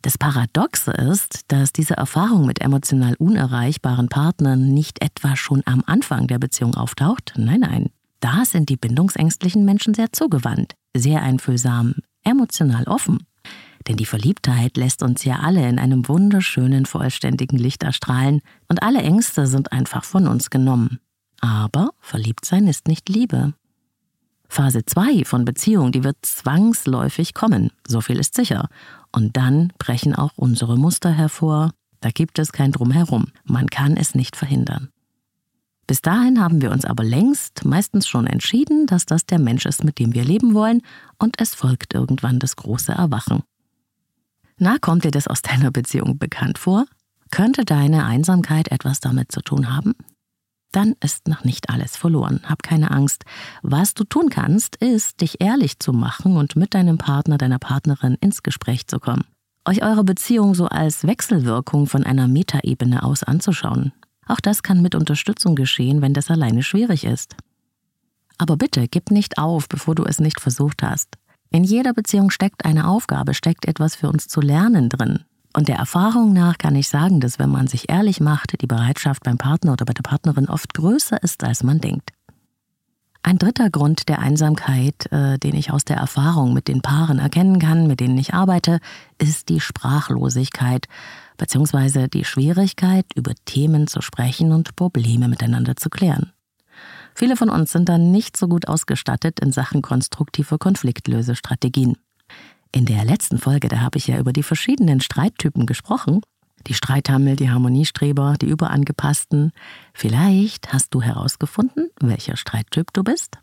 Das 0.02 0.16
Paradoxe 0.16 0.92
ist, 0.92 1.40
dass 1.49 1.73
diese 1.73 1.94
Erfahrung 1.94 2.47
mit 2.47 2.62
emotional 2.62 3.16
unerreichbaren 3.16 4.09
Partnern 4.09 4.73
nicht 4.73 5.02
etwa 5.02 5.37
schon 5.37 5.62
am 5.66 5.82
Anfang 5.87 6.26
der 6.26 6.38
Beziehung 6.38 6.75
auftaucht. 6.75 7.35
Nein, 7.37 7.61
nein. 7.61 7.90
Da 8.20 8.44
sind 8.44 8.68
die 8.68 8.76
bindungsängstlichen 8.76 9.64
Menschen 9.64 9.92
sehr 9.92 10.12
zugewandt, 10.12 10.75
sehr 10.97 11.23
einfühlsam, 11.23 11.97
emotional 12.23 12.85
offen. 12.85 13.26
Denn 13.88 13.97
die 13.97 14.06
Verliebtheit 14.06 14.76
lässt 14.76 15.02
uns 15.02 15.25
ja 15.25 15.40
alle 15.40 15.66
in 15.68 15.78
einem 15.78 16.06
wunderschönen, 16.06 16.86
vollständigen 16.86 17.58
Licht 17.58 17.82
erstrahlen 17.82 18.41
und 18.69 18.82
alle 18.82 19.02
Ängste 19.02 19.47
sind 19.47 19.73
einfach 19.73 20.04
von 20.04 20.26
uns 20.26 20.50
genommen. 20.50 21.00
Aber 21.40 21.90
Verliebtsein 22.00 22.68
ist 22.68 22.86
nicht 22.86 23.08
Liebe. 23.08 23.54
Phase 24.48 24.84
2 24.84 25.24
von 25.24 25.44
Beziehung, 25.44 25.92
die 25.92 26.04
wird 26.04 26.16
zwangsläufig 26.22 27.34
kommen, 27.34 27.70
so 27.86 28.00
viel 28.00 28.18
ist 28.18 28.34
sicher. 28.34 28.68
Und 29.12 29.36
dann 29.36 29.72
brechen 29.78 30.14
auch 30.14 30.32
unsere 30.36 30.76
Muster 30.76 31.10
hervor. 31.10 31.72
Da 32.00 32.10
gibt 32.10 32.38
es 32.38 32.52
kein 32.52 32.72
Drumherum. 32.72 33.26
Man 33.44 33.68
kann 33.68 33.96
es 33.96 34.14
nicht 34.14 34.36
verhindern. 34.36 34.88
Bis 35.86 36.02
dahin 36.02 36.40
haben 36.40 36.62
wir 36.62 36.70
uns 36.70 36.84
aber 36.84 37.02
längst, 37.02 37.64
meistens 37.64 38.06
schon 38.06 38.26
entschieden, 38.26 38.86
dass 38.86 39.06
das 39.06 39.26
der 39.26 39.40
Mensch 39.40 39.66
ist, 39.66 39.82
mit 39.82 39.98
dem 39.98 40.14
wir 40.14 40.24
leben 40.24 40.54
wollen, 40.54 40.82
und 41.18 41.40
es 41.40 41.54
folgt 41.54 41.94
irgendwann 41.94 42.38
das 42.38 42.54
große 42.54 42.92
Erwachen. 42.92 43.42
Na, 44.56 44.78
kommt 44.78 45.04
dir 45.04 45.10
das 45.10 45.26
aus 45.26 45.42
deiner 45.42 45.70
Beziehung 45.70 46.18
bekannt 46.18 46.58
vor? 46.58 46.86
Könnte 47.30 47.64
deine 47.64 48.04
Einsamkeit 48.04 48.70
etwas 48.70 49.00
damit 49.00 49.32
zu 49.32 49.40
tun 49.40 49.74
haben? 49.74 49.94
Dann 50.73 50.95
ist 51.02 51.28
noch 51.28 51.45
nicht 51.45 51.71
alles 51.71 51.97
verloren. 51.97 52.41
Hab 52.45 52.63
keine 52.63 52.91
Angst. 52.91 53.25
Was 53.63 53.95
du 53.95 54.04
tun 54.04 54.28
kannst, 54.30 54.76
ist, 54.76 55.21
dich 55.21 55.41
ehrlich 55.41 55.78
zu 55.78 55.93
machen 55.93 56.37
und 56.37 56.56
mit 56.56 56.75
deinem 56.75 56.99
Partner, 56.99 57.39
deiner 57.39 57.59
Partnerin 57.59 58.17
ins 58.21 58.43
Gespräch 58.43 58.87
zu 58.87 59.00
kommen. 59.00 59.25
Euch 59.65 59.83
eure 59.83 60.04
Beziehung 60.04 60.54
so 60.54 60.67
als 60.67 61.06
Wechselwirkung 61.06 61.87
von 61.87 62.04
einer 62.04 62.28
Metaebene 62.28 63.02
aus 63.02 63.23
anzuschauen. 63.23 63.93
Auch 64.26 64.41
das 64.41 64.63
kann 64.63 64.80
mit 64.80 64.95
Unterstützung 64.95 65.56
geschehen, 65.56 66.02
wenn 66.02 66.15
das 66.15 66.30
alleine 66.30 66.63
schwierig 66.63 67.04
ist. 67.04 67.37
Aber 68.39 68.56
bitte, 68.56 68.89
gib 68.89 69.11
nicht 69.11 69.39
auf, 69.39 69.69
bevor 69.69 69.95
du 69.95 70.04
es 70.04 70.19
nicht 70.19 70.41
versucht 70.41 70.83
hast. 70.83 71.19
In 71.50 71.65
jeder 71.65 71.93
Beziehung 71.93 72.30
steckt 72.30 72.65
eine 72.65 72.87
Aufgabe, 72.87 73.35
steckt 73.35 73.67
etwas 73.67 73.97
für 73.97 74.09
uns 74.09 74.28
zu 74.28 74.41
lernen 74.41 74.89
drin. 74.89 75.25
Und 75.52 75.69
der 75.69 75.76
Erfahrung 75.76 76.32
nach 76.32 76.58
kann 76.58 76.76
ich 76.76 76.89
sagen, 76.89 77.21
dass 77.21 77.39
wenn 77.39 77.50
man 77.50 77.67
sich 77.67 77.91
ehrlich 77.91 78.21
macht, 78.21 78.60
die 78.60 78.67
Bereitschaft 78.67 79.25
beim 79.25 79.39
Partner 79.39 79.73
oder 79.73 79.84
bei 79.84 79.93
der 79.93 80.02
Partnerin 80.02 80.49
oft 80.49 80.75
größer 80.75 81.23
ist, 81.23 81.43
als 81.43 81.63
man 81.63 81.80
denkt. 81.80 82.10
Ein 83.23 83.36
dritter 83.36 83.69
Grund 83.69 84.08
der 84.08 84.21
Einsamkeit, 84.21 85.10
äh, 85.13 85.39
den 85.39 85.54
ich 85.54 85.73
aus 85.73 85.84
der 85.84 85.99
Erfahrung 85.99 86.54
mit 86.54 86.69
den 86.69 86.80
Paaren 86.80 87.19
erkennen 87.19 87.58
kann, 87.58 87.86
mit 87.86 88.00
denen 88.00 88.17
ich 88.17 88.32
arbeite, 88.32 88.80
ist 89.19 89.50
die 89.50 89.60
Sprachlosigkeit 89.60 90.86
bzw. 91.36 92.08
die 92.08 92.25
Schwierigkeit, 92.25 93.04
über 93.15 93.32
Themen 93.45 93.89
zu 93.89 94.00
sprechen 94.00 94.52
und 94.52 94.75
Probleme 94.75 95.28
miteinander 95.28 95.76
zu 95.76 95.91
klären. 95.91 96.32
Viele 97.15 97.36
von 97.36 97.50
uns 97.50 97.73
sind 97.73 97.91
dann 97.91 98.10
nicht 98.10 98.39
so 98.39 98.49
gut 98.49 98.69
ausgestattet 98.69 99.41
in 99.41 99.52
Sachen 99.52 99.82
konstruktive 99.82 100.56
Konfliktlösestrategien. 100.56 101.97
In 102.73 102.87
der 102.87 103.04
letzten 103.04 103.39
Folge, 103.39 103.69
da 103.69 103.80
habe 103.80 103.99
ich 103.99 104.06
ja 104.06 104.19
über 104.19 104.33
die 104.33 104.43
verschiedenen 104.43 105.00
Streittypen 105.00 105.67
gesprochen. 105.67 106.21
Die 106.67 106.75
Streithammel, 106.75 107.37
die 107.37 107.50
Harmoniestreber, 107.50 108.37
die 108.41 108.47
Überangepassten. 108.47 109.52
Vielleicht 109.93 110.73
hast 110.73 110.95
du 110.95 111.02
herausgefunden, 111.02 111.91
welcher 112.00 112.37
Streittyp 112.37 112.93
du 112.93 113.02
bist? 113.02 113.39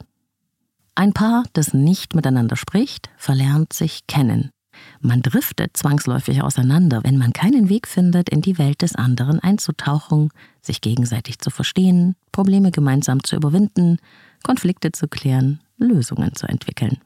Ein 0.95 1.13
Paar, 1.13 1.43
das 1.53 1.73
nicht 1.73 2.15
miteinander 2.15 2.55
spricht, 2.55 3.09
verlernt 3.17 3.73
sich 3.73 4.07
kennen. 4.07 4.51
Man 4.99 5.21
driftet 5.21 5.75
zwangsläufig 5.75 6.43
auseinander, 6.43 7.03
wenn 7.03 7.17
man 7.17 7.33
keinen 7.33 7.69
Weg 7.69 7.87
findet, 7.87 8.29
in 8.29 8.41
die 8.41 8.57
Welt 8.57 8.81
des 8.81 8.95
anderen 8.95 9.39
einzutauchen, 9.39 10.29
sich 10.61 10.81
gegenseitig 10.81 11.39
zu 11.39 11.49
verstehen, 11.49 12.15
Probleme 12.31 12.71
gemeinsam 12.71 13.23
zu 13.23 13.35
überwinden, 13.35 13.97
Konflikte 14.43 14.91
zu 14.91 15.07
klären, 15.07 15.59
Lösungen 15.77 16.35
zu 16.35 16.47
entwickeln. 16.47 16.99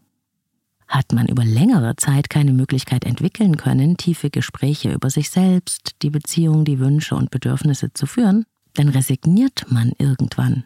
Hat 0.91 1.13
man 1.13 1.27
über 1.27 1.45
längere 1.45 1.95
Zeit 1.95 2.29
keine 2.29 2.51
Möglichkeit 2.51 3.05
entwickeln 3.05 3.55
können, 3.55 3.95
tiefe 3.95 4.29
Gespräche 4.29 4.91
über 4.91 5.09
sich 5.09 5.29
selbst, 5.29 5.95
die 6.01 6.09
Beziehung, 6.09 6.65
die 6.65 6.79
Wünsche 6.79 7.15
und 7.15 7.31
Bedürfnisse 7.31 7.93
zu 7.93 8.05
führen, 8.05 8.45
dann 8.73 8.89
resigniert 8.89 9.71
man 9.71 9.93
irgendwann. 9.97 10.65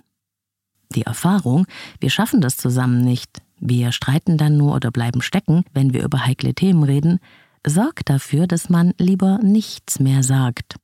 Die 0.95 1.03
Erfahrung, 1.03 1.67
wir 1.99 2.09
schaffen 2.09 2.41
das 2.41 2.57
zusammen 2.57 3.01
nicht, 3.01 3.43
wir 3.59 3.91
streiten 3.91 4.39
dann 4.39 4.57
nur 4.57 4.73
oder 4.73 4.89
bleiben 4.89 5.21
stecken, 5.21 5.63
wenn 5.75 5.93
wir 5.93 6.03
über 6.03 6.25
heikle 6.25 6.55
Themen 6.55 6.81
reden, 6.81 7.19
sorgt 7.65 8.09
dafür, 8.09 8.47
dass 8.47 8.67
man 8.67 8.95
lieber 8.97 9.37
nichts 9.43 9.99
mehr 9.99 10.23
sagt. 10.23 10.77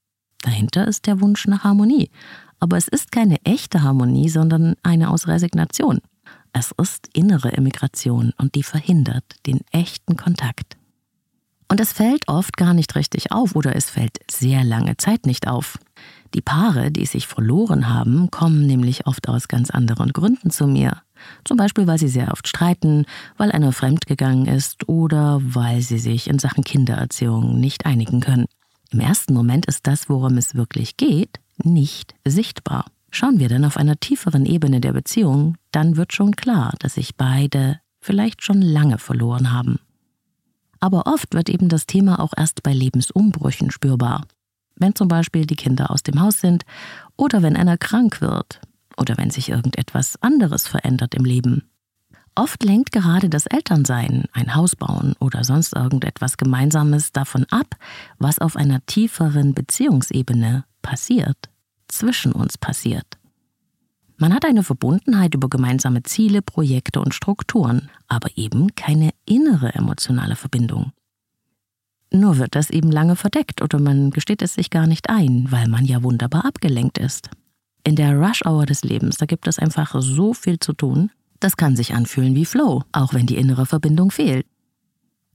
Dahinter 0.43 0.87
ist 0.87 1.07
der 1.07 1.19
Wunsch 1.19 1.47
nach 1.47 1.63
Harmonie. 1.63 2.11
Aber 2.59 2.77
es 2.77 2.87
ist 2.87 3.11
keine 3.11 3.43
echte 3.43 3.81
Harmonie, 3.81 4.29
sondern 4.29 4.75
eine 4.83 5.09
aus 5.09 5.27
Resignation. 5.27 5.99
Es 6.53 6.71
ist 6.81 7.09
innere 7.13 7.49
Immigration 7.49 8.33
und 8.37 8.55
die 8.55 8.63
verhindert 8.63 9.23
den 9.45 9.61
echten 9.71 10.17
Kontakt. 10.17 10.77
Und 11.69 11.79
es 11.79 11.93
fällt 11.93 12.27
oft 12.27 12.57
gar 12.57 12.73
nicht 12.73 12.95
richtig 12.95 13.31
auf 13.31 13.55
oder 13.55 13.75
es 13.77 13.89
fällt 13.89 14.19
sehr 14.29 14.65
lange 14.65 14.97
Zeit 14.97 15.25
nicht 15.25 15.47
auf. 15.47 15.79
Die 16.33 16.41
Paare, 16.41 16.91
die 16.91 17.05
sich 17.05 17.27
verloren 17.27 17.87
haben, 17.87 18.29
kommen 18.29 18.67
nämlich 18.67 19.07
oft 19.07 19.29
aus 19.29 19.47
ganz 19.47 19.69
anderen 19.69 20.11
Gründen 20.11 20.49
zu 20.49 20.67
mir. 20.67 21.01
Zum 21.45 21.55
Beispiel, 21.55 21.87
weil 21.87 21.97
sie 21.97 22.09
sehr 22.09 22.31
oft 22.31 22.47
streiten, 22.47 23.05
weil 23.37 23.53
einer 23.53 23.71
fremdgegangen 23.71 24.47
ist 24.47 24.89
oder 24.89 25.39
weil 25.41 25.81
sie 25.81 25.99
sich 25.99 26.29
in 26.29 26.39
Sachen 26.39 26.65
Kindererziehung 26.65 27.59
nicht 27.59 27.85
einigen 27.85 28.19
können. 28.19 28.47
Im 28.91 28.99
ersten 28.99 29.33
Moment 29.33 29.65
ist 29.67 29.87
das, 29.87 30.09
worum 30.09 30.37
es 30.37 30.55
wirklich 30.55 30.97
geht, 30.97 31.39
nicht 31.63 32.15
sichtbar. 32.25 32.85
Schauen 33.11 33.39
wir 33.39 33.49
dann 33.49 33.65
auf 33.65 33.75
einer 33.77 33.99
tieferen 33.99 34.45
Ebene 34.45 34.79
der 34.79 34.93
Beziehung, 34.93 35.57
dann 35.71 35.97
wird 35.97 36.13
schon 36.13 36.35
klar, 36.35 36.73
dass 36.79 36.95
sich 36.95 37.17
beide 37.17 37.79
vielleicht 37.99 38.41
schon 38.41 38.61
lange 38.61 38.97
verloren 38.97 39.51
haben. 39.51 39.79
Aber 40.79 41.05
oft 41.05 41.33
wird 41.33 41.49
eben 41.49 41.69
das 41.69 41.85
Thema 41.85 42.19
auch 42.19 42.31
erst 42.35 42.63
bei 42.63 42.73
Lebensumbrüchen 42.73 43.69
spürbar. 43.69 44.25
Wenn 44.75 44.95
zum 44.95 45.09
Beispiel 45.09 45.45
die 45.45 45.55
Kinder 45.55 45.91
aus 45.91 46.01
dem 46.03 46.19
Haus 46.21 46.39
sind 46.39 46.63
oder 47.17 47.43
wenn 47.43 47.55
einer 47.55 47.77
krank 47.77 48.21
wird 48.21 48.61
oder 48.97 49.17
wenn 49.17 49.29
sich 49.29 49.49
irgendetwas 49.49 50.19
anderes 50.21 50.67
verändert 50.67 51.13
im 51.13 51.25
Leben. 51.25 51.69
Oft 52.33 52.63
lenkt 52.63 52.93
gerade 52.93 53.29
das 53.29 53.45
Elternsein, 53.45 54.25
ein 54.31 54.55
Haus 54.55 54.75
bauen 54.75 55.15
oder 55.19 55.43
sonst 55.43 55.75
irgendetwas 55.75 56.37
Gemeinsames 56.37 57.11
davon 57.11 57.45
ab, 57.51 57.75
was 58.19 58.39
auf 58.39 58.55
einer 58.55 58.83
tieferen 58.85 59.53
Beziehungsebene 59.53 60.63
passiert, 60.81 61.50
zwischen 61.91 62.31
uns 62.31 62.57
passiert. 62.57 63.05
Man 64.17 64.33
hat 64.33 64.45
eine 64.45 64.63
Verbundenheit 64.63 65.33
über 65.33 65.49
gemeinsame 65.49 66.03
Ziele, 66.03 66.41
Projekte 66.41 67.01
und 67.01 67.15
Strukturen, 67.15 67.89
aber 68.07 68.29
eben 68.35 68.75
keine 68.75 69.11
innere 69.25 69.73
emotionale 69.73 70.35
Verbindung. 70.35 70.91
Nur 72.13 72.37
wird 72.37 72.55
das 72.55 72.69
eben 72.69 72.91
lange 72.91 73.15
verdeckt 73.15 73.61
oder 73.61 73.79
man 73.79 74.11
gesteht 74.11 74.41
es 74.41 74.53
sich 74.53 74.69
gar 74.69 74.85
nicht 74.85 75.09
ein, 75.09 75.47
weil 75.49 75.67
man 75.67 75.85
ja 75.85 76.03
wunderbar 76.03 76.45
abgelenkt 76.45 76.97
ist. 76.97 77.29
In 77.83 77.95
der 77.95 78.15
Rush-Hour 78.15 78.65
des 78.65 78.83
Lebens, 78.83 79.17
da 79.17 79.25
gibt 79.25 79.47
es 79.47 79.57
einfach 79.57 79.95
so 79.99 80.33
viel 80.33 80.59
zu 80.59 80.73
tun, 80.73 81.09
das 81.39 81.57
kann 81.57 81.75
sich 81.75 81.95
anfühlen 81.95 82.35
wie 82.35 82.45
Flow, 82.45 82.83
auch 82.91 83.13
wenn 83.13 83.25
die 83.25 83.37
innere 83.37 83.65
Verbindung 83.65 84.11
fehlt. 84.11 84.45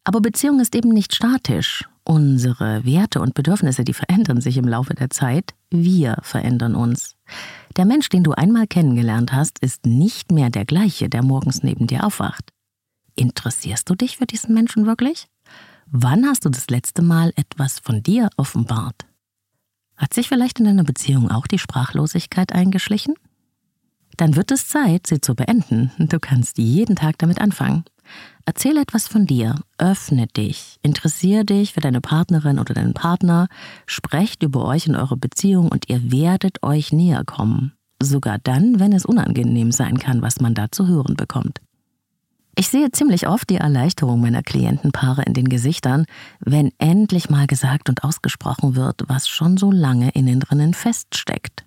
Aber 0.04 0.20
Beziehung 0.20 0.60
ist 0.60 0.76
eben 0.76 0.90
nicht 0.90 1.14
statisch. 1.14 1.88
Unsere 2.08 2.84
Werte 2.84 3.20
und 3.20 3.34
Bedürfnisse, 3.34 3.82
die 3.82 3.92
verändern 3.92 4.40
sich 4.40 4.56
im 4.58 4.68
Laufe 4.68 4.94
der 4.94 5.10
Zeit. 5.10 5.54
Wir 5.70 6.18
verändern 6.22 6.76
uns. 6.76 7.16
Der 7.76 7.84
Mensch, 7.84 8.08
den 8.08 8.22
du 8.22 8.30
einmal 8.30 8.68
kennengelernt 8.68 9.32
hast, 9.32 9.58
ist 9.58 9.86
nicht 9.86 10.30
mehr 10.30 10.48
der 10.48 10.64
gleiche, 10.64 11.08
der 11.08 11.24
morgens 11.24 11.64
neben 11.64 11.88
dir 11.88 12.04
aufwacht. 12.04 12.52
Interessierst 13.16 13.90
du 13.90 13.96
dich 13.96 14.18
für 14.18 14.26
diesen 14.26 14.54
Menschen 14.54 14.86
wirklich? 14.86 15.26
Wann 15.86 16.26
hast 16.26 16.44
du 16.44 16.48
das 16.48 16.70
letzte 16.70 17.02
Mal 17.02 17.32
etwas 17.34 17.80
von 17.80 18.04
dir 18.04 18.30
offenbart? 18.36 19.04
Hat 19.96 20.14
sich 20.14 20.28
vielleicht 20.28 20.60
in 20.60 20.66
deiner 20.66 20.84
Beziehung 20.84 21.28
auch 21.28 21.48
die 21.48 21.58
Sprachlosigkeit 21.58 22.52
eingeschlichen? 22.52 23.14
Dann 24.16 24.36
wird 24.36 24.52
es 24.52 24.68
Zeit, 24.68 25.08
sie 25.08 25.20
zu 25.20 25.34
beenden. 25.34 25.90
Du 25.98 26.20
kannst 26.20 26.58
jeden 26.58 26.94
Tag 26.94 27.18
damit 27.18 27.40
anfangen. 27.40 27.84
Erzähl 28.44 28.76
etwas 28.76 29.08
von 29.08 29.26
dir, 29.26 29.56
öffne 29.78 30.26
dich, 30.28 30.78
interessiere 30.82 31.44
dich 31.44 31.72
für 31.72 31.80
deine 31.80 32.00
Partnerin 32.00 32.58
oder 32.58 32.74
deinen 32.74 32.94
Partner, 32.94 33.48
sprecht 33.86 34.42
über 34.42 34.64
euch 34.64 34.88
und 34.88 34.96
eure 34.96 35.16
Beziehung 35.16 35.68
und 35.68 35.88
ihr 35.88 36.12
werdet 36.12 36.62
euch 36.62 36.92
näher 36.92 37.24
kommen. 37.24 37.72
Sogar 38.00 38.38
dann, 38.38 38.78
wenn 38.78 38.92
es 38.92 39.06
unangenehm 39.06 39.72
sein 39.72 39.98
kann, 39.98 40.22
was 40.22 40.40
man 40.40 40.54
da 40.54 40.70
zu 40.70 40.86
hören 40.86 41.16
bekommt. 41.16 41.60
Ich 42.58 42.68
sehe 42.68 42.90
ziemlich 42.90 43.28
oft 43.28 43.50
die 43.50 43.56
Erleichterung 43.56 44.20
meiner 44.20 44.42
Klientenpaare 44.42 45.22
in 45.22 45.34
den 45.34 45.48
Gesichtern, 45.48 46.06
wenn 46.40 46.72
endlich 46.78 47.28
mal 47.28 47.46
gesagt 47.46 47.90
und 47.90 48.02
ausgesprochen 48.02 48.76
wird, 48.76 49.02
was 49.08 49.28
schon 49.28 49.58
so 49.58 49.70
lange 49.70 50.10
innen 50.10 50.40
drinnen 50.40 50.72
feststeckt. 50.72 51.66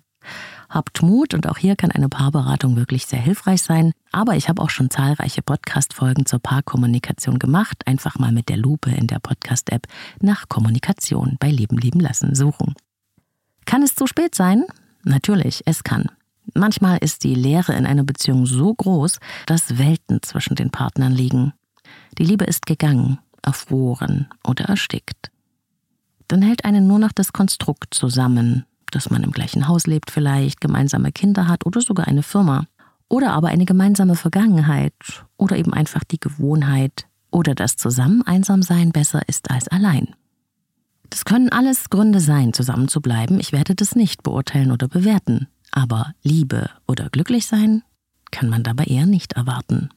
Habt 0.70 1.02
Mut 1.02 1.34
und 1.34 1.48
auch 1.48 1.58
hier 1.58 1.74
kann 1.74 1.90
eine 1.90 2.08
Paarberatung 2.08 2.76
wirklich 2.76 3.04
sehr 3.04 3.20
hilfreich 3.20 3.60
sein. 3.60 3.92
Aber 4.12 4.36
ich 4.36 4.48
habe 4.48 4.62
auch 4.62 4.70
schon 4.70 4.88
zahlreiche 4.88 5.42
Podcast-Folgen 5.42 6.26
zur 6.26 6.38
Paarkommunikation 6.38 7.40
gemacht. 7.40 7.82
Einfach 7.86 8.20
mal 8.20 8.30
mit 8.30 8.48
der 8.48 8.56
Lupe 8.56 8.92
in 8.92 9.08
der 9.08 9.18
Podcast-App 9.18 9.88
nach 10.20 10.48
Kommunikation 10.48 11.36
bei 11.40 11.50
Leben 11.50 11.76
lieben 11.76 11.98
lassen 11.98 12.36
suchen. 12.36 12.74
Kann 13.64 13.82
es 13.82 13.96
zu 13.96 14.06
spät 14.06 14.36
sein? 14.36 14.64
Natürlich, 15.02 15.62
es 15.66 15.82
kann. 15.82 16.06
Manchmal 16.54 16.98
ist 16.98 17.24
die 17.24 17.34
Leere 17.34 17.74
in 17.74 17.84
einer 17.84 18.04
Beziehung 18.04 18.46
so 18.46 18.72
groß, 18.72 19.18
dass 19.46 19.76
Welten 19.76 20.22
zwischen 20.22 20.54
den 20.54 20.70
Partnern 20.70 21.12
liegen. 21.12 21.52
Die 22.16 22.24
Liebe 22.24 22.44
ist 22.44 22.66
gegangen, 22.66 23.18
erfroren 23.42 24.28
oder 24.46 24.66
erstickt. 24.66 25.32
Dann 26.28 26.42
hält 26.42 26.64
einen 26.64 26.86
nur 26.86 27.00
noch 27.00 27.12
das 27.12 27.32
Konstrukt 27.32 27.92
zusammen, 27.92 28.64
dass 28.90 29.10
man 29.10 29.22
im 29.22 29.32
gleichen 29.32 29.68
Haus 29.68 29.86
lebt 29.86 30.10
vielleicht, 30.10 30.60
gemeinsame 30.60 31.12
Kinder 31.12 31.48
hat 31.48 31.66
oder 31.66 31.80
sogar 31.80 32.06
eine 32.06 32.22
Firma. 32.22 32.66
Oder 33.08 33.32
aber 33.32 33.48
eine 33.48 33.64
gemeinsame 33.64 34.14
Vergangenheit 34.14 34.94
oder 35.36 35.56
eben 35.56 35.74
einfach 35.74 36.04
die 36.04 36.20
Gewohnheit 36.20 37.06
oder 37.30 37.54
das 37.54 37.76
zusammen 37.76 38.22
einsam 38.22 38.62
sein 38.62 38.92
besser 38.92 39.28
ist 39.28 39.50
als 39.50 39.68
allein. 39.68 40.14
Das 41.10 41.24
können 41.24 41.48
alles 41.50 41.90
Gründe 41.90 42.20
sein, 42.20 42.52
zusammen 42.52 42.86
zu 42.86 43.00
bleiben. 43.00 43.40
Ich 43.40 43.52
werde 43.52 43.74
das 43.74 43.96
nicht 43.96 44.22
beurteilen 44.22 44.70
oder 44.70 44.86
bewerten. 44.86 45.48
Aber 45.72 46.14
Liebe 46.22 46.70
oder 46.86 47.10
glücklich 47.10 47.46
sein 47.46 47.82
kann 48.30 48.48
man 48.48 48.62
dabei 48.62 48.84
eher 48.84 49.06
nicht 49.06 49.32
erwarten. 49.32 49.90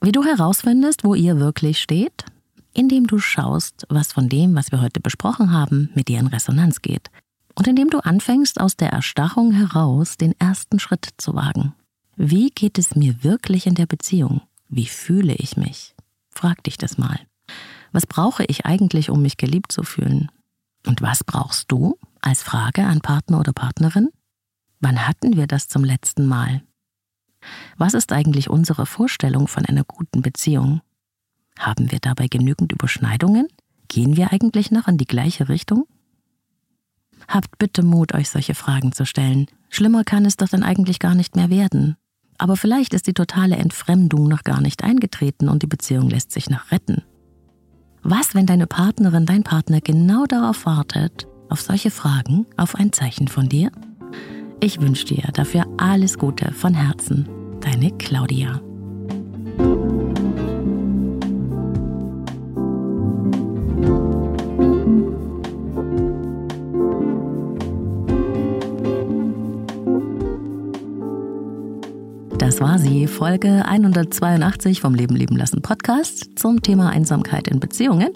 Wie 0.00 0.12
du 0.12 0.24
herausfindest, 0.24 1.04
wo 1.04 1.14
ihr 1.14 1.38
wirklich 1.38 1.80
steht, 1.80 2.24
indem 2.72 3.06
du 3.06 3.18
schaust, 3.18 3.86
was 3.88 4.12
von 4.12 4.28
dem, 4.28 4.54
was 4.54 4.70
wir 4.70 4.80
heute 4.80 5.00
besprochen 5.00 5.52
haben, 5.52 5.90
mit 5.94 6.08
dir 6.08 6.20
in 6.20 6.28
Resonanz 6.28 6.82
geht. 6.82 7.10
Und 7.58 7.66
indem 7.66 7.90
du 7.90 7.98
anfängst, 7.98 8.60
aus 8.60 8.76
der 8.76 8.90
Erstarrung 8.90 9.50
heraus 9.50 10.16
den 10.16 10.32
ersten 10.38 10.78
Schritt 10.78 11.08
zu 11.18 11.34
wagen. 11.34 11.74
Wie 12.14 12.50
geht 12.50 12.78
es 12.78 12.94
mir 12.94 13.24
wirklich 13.24 13.66
in 13.66 13.74
der 13.74 13.86
Beziehung? 13.86 14.42
Wie 14.68 14.86
fühle 14.86 15.34
ich 15.34 15.56
mich? 15.56 15.96
Frag 16.30 16.62
dich 16.62 16.78
das 16.78 16.98
mal. 16.98 17.18
Was 17.90 18.06
brauche 18.06 18.44
ich 18.44 18.64
eigentlich, 18.64 19.10
um 19.10 19.22
mich 19.22 19.38
geliebt 19.38 19.72
zu 19.72 19.82
fühlen? 19.82 20.30
Und 20.86 21.02
was 21.02 21.24
brauchst 21.24 21.72
du 21.72 21.98
als 22.20 22.44
Frage 22.44 22.84
an 22.84 23.00
Partner 23.00 23.40
oder 23.40 23.52
Partnerin? 23.52 24.10
Wann 24.78 25.08
hatten 25.08 25.36
wir 25.36 25.48
das 25.48 25.66
zum 25.66 25.82
letzten 25.82 26.26
Mal? 26.26 26.62
Was 27.76 27.94
ist 27.94 28.12
eigentlich 28.12 28.48
unsere 28.48 28.86
Vorstellung 28.86 29.48
von 29.48 29.66
einer 29.66 29.82
guten 29.82 30.22
Beziehung? 30.22 30.80
Haben 31.58 31.90
wir 31.90 31.98
dabei 31.98 32.28
genügend 32.28 32.70
Überschneidungen? 32.70 33.48
Gehen 33.88 34.16
wir 34.16 34.32
eigentlich 34.32 34.70
noch 34.70 34.86
in 34.86 34.96
die 34.96 35.06
gleiche 35.06 35.48
Richtung? 35.48 35.88
Habt 37.28 37.58
bitte 37.58 37.82
Mut, 37.82 38.14
euch 38.14 38.30
solche 38.30 38.54
Fragen 38.54 38.92
zu 38.92 39.04
stellen. 39.04 39.46
Schlimmer 39.68 40.02
kann 40.02 40.24
es 40.24 40.36
doch 40.36 40.48
dann 40.48 40.62
eigentlich 40.62 40.98
gar 40.98 41.14
nicht 41.14 41.36
mehr 41.36 41.50
werden. 41.50 41.96
Aber 42.38 42.56
vielleicht 42.56 42.94
ist 42.94 43.06
die 43.06 43.12
totale 43.12 43.56
Entfremdung 43.56 44.28
noch 44.28 44.44
gar 44.44 44.60
nicht 44.60 44.82
eingetreten 44.82 45.48
und 45.48 45.62
die 45.62 45.66
Beziehung 45.66 46.08
lässt 46.08 46.32
sich 46.32 46.48
noch 46.48 46.70
retten. 46.70 47.02
Was, 48.02 48.34
wenn 48.34 48.46
deine 48.46 48.66
Partnerin, 48.66 49.26
dein 49.26 49.42
Partner 49.42 49.80
genau 49.80 50.24
darauf 50.24 50.64
wartet, 50.64 51.26
auf 51.50 51.60
solche 51.60 51.90
Fragen, 51.90 52.46
auf 52.56 52.76
ein 52.76 52.92
Zeichen 52.92 53.28
von 53.28 53.48
dir? 53.48 53.70
Ich 54.60 54.80
wünsche 54.80 55.04
dir 55.04 55.28
dafür 55.34 55.66
alles 55.76 56.18
Gute 56.18 56.52
von 56.52 56.74
Herzen. 56.74 57.28
Deine 57.60 57.90
Claudia. 57.98 58.60
Das 72.58 72.68
war 72.68 72.78
sie, 72.80 73.06
Folge 73.06 73.64
182 73.66 74.80
vom 74.80 74.92
Leben 74.92 75.14
leben 75.14 75.36
lassen 75.36 75.62
Podcast 75.62 76.36
zum 76.40 76.60
Thema 76.60 76.90
Einsamkeit 76.90 77.46
in 77.46 77.60
Beziehungen. 77.60 78.08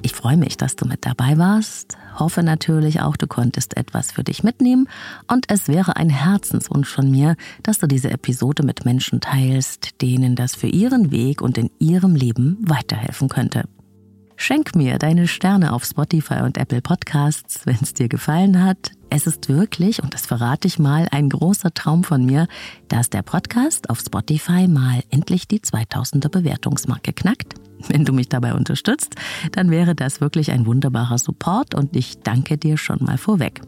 Ich 0.00 0.12
freue 0.12 0.36
mich, 0.36 0.56
dass 0.56 0.76
du 0.76 0.86
mit 0.86 1.04
dabei 1.04 1.38
warst. 1.38 1.98
Hoffe 2.16 2.44
natürlich 2.44 3.00
auch, 3.00 3.16
du 3.16 3.26
konntest 3.26 3.76
etwas 3.76 4.12
für 4.12 4.22
dich 4.22 4.44
mitnehmen. 4.44 4.88
Und 5.26 5.46
es 5.48 5.66
wäre 5.66 5.96
ein 5.96 6.08
Herzenswunsch 6.08 6.88
von 6.88 7.10
mir, 7.10 7.34
dass 7.64 7.80
du 7.80 7.88
diese 7.88 8.12
Episode 8.12 8.62
mit 8.62 8.84
Menschen 8.84 9.20
teilst, 9.20 10.00
denen 10.00 10.36
das 10.36 10.54
für 10.54 10.68
ihren 10.68 11.10
Weg 11.10 11.42
und 11.42 11.58
in 11.58 11.68
ihrem 11.80 12.14
Leben 12.14 12.58
weiterhelfen 12.60 13.28
könnte. 13.28 13.64
Schenk 14.42 14.74
mir 14.74 14.96
deine 14.96 15.28
Sterne 15.28 15.74
auf 15.74 15.84
Spotify 15.84 16.40
und 16.40 16.56
Apple 16.56 16.80
Podcasts, 16.80 17.66
wenn 17.66 17.76
es 17.82 17.92
dir 17.92 18.08
gefallen 18.08 18.64
hat. 18.64 18.92
Es 19.10 19.26
ist 19.26 19.50
wirklich, 19.50 20.02
und 20.02 20.14
das 20.14 20.24
verrate 20.24 20.66
ich 20.66 20.78
mal, 20.78 21.06
ein 21.10 21.28
großer 21.28 21.74
Traum 21.74 22.04
von 22.04 22.24
mir, 22.24 22.48
dass 22.88 23.10
der 23.10 23.20
Podcast 23.20 23.90
auf 23.90 24.00
Spotify 24.00 24.66
mal 24.66 25.02
endlich 25.10 25.46
die 25.46 25.60
2000er 25.60 26.30
Bewertungsmarke 26.30 27.12
knackt. 27.12 27.56
Wenn 27.88 28.06
du 28.06 28.14
mich 28.14 28.30
dabei 28.30 28.54
unterstützt, 28.54 29.14
dann 29.52 29.70
wäre 29.70 29.94
das 29.94 30.22
wirklich 30.22 30.50
ein 30.52 30.64
wunderbarer 30.64 31.18
Support 31.18 31.74
und 31.74 31.94
ich 31.94 32.20
danke 32.20 32.56
dir 32.56 32.78
schon 32.78 33.04
mal 33.04 33.18
vorweg. 33.18 33.60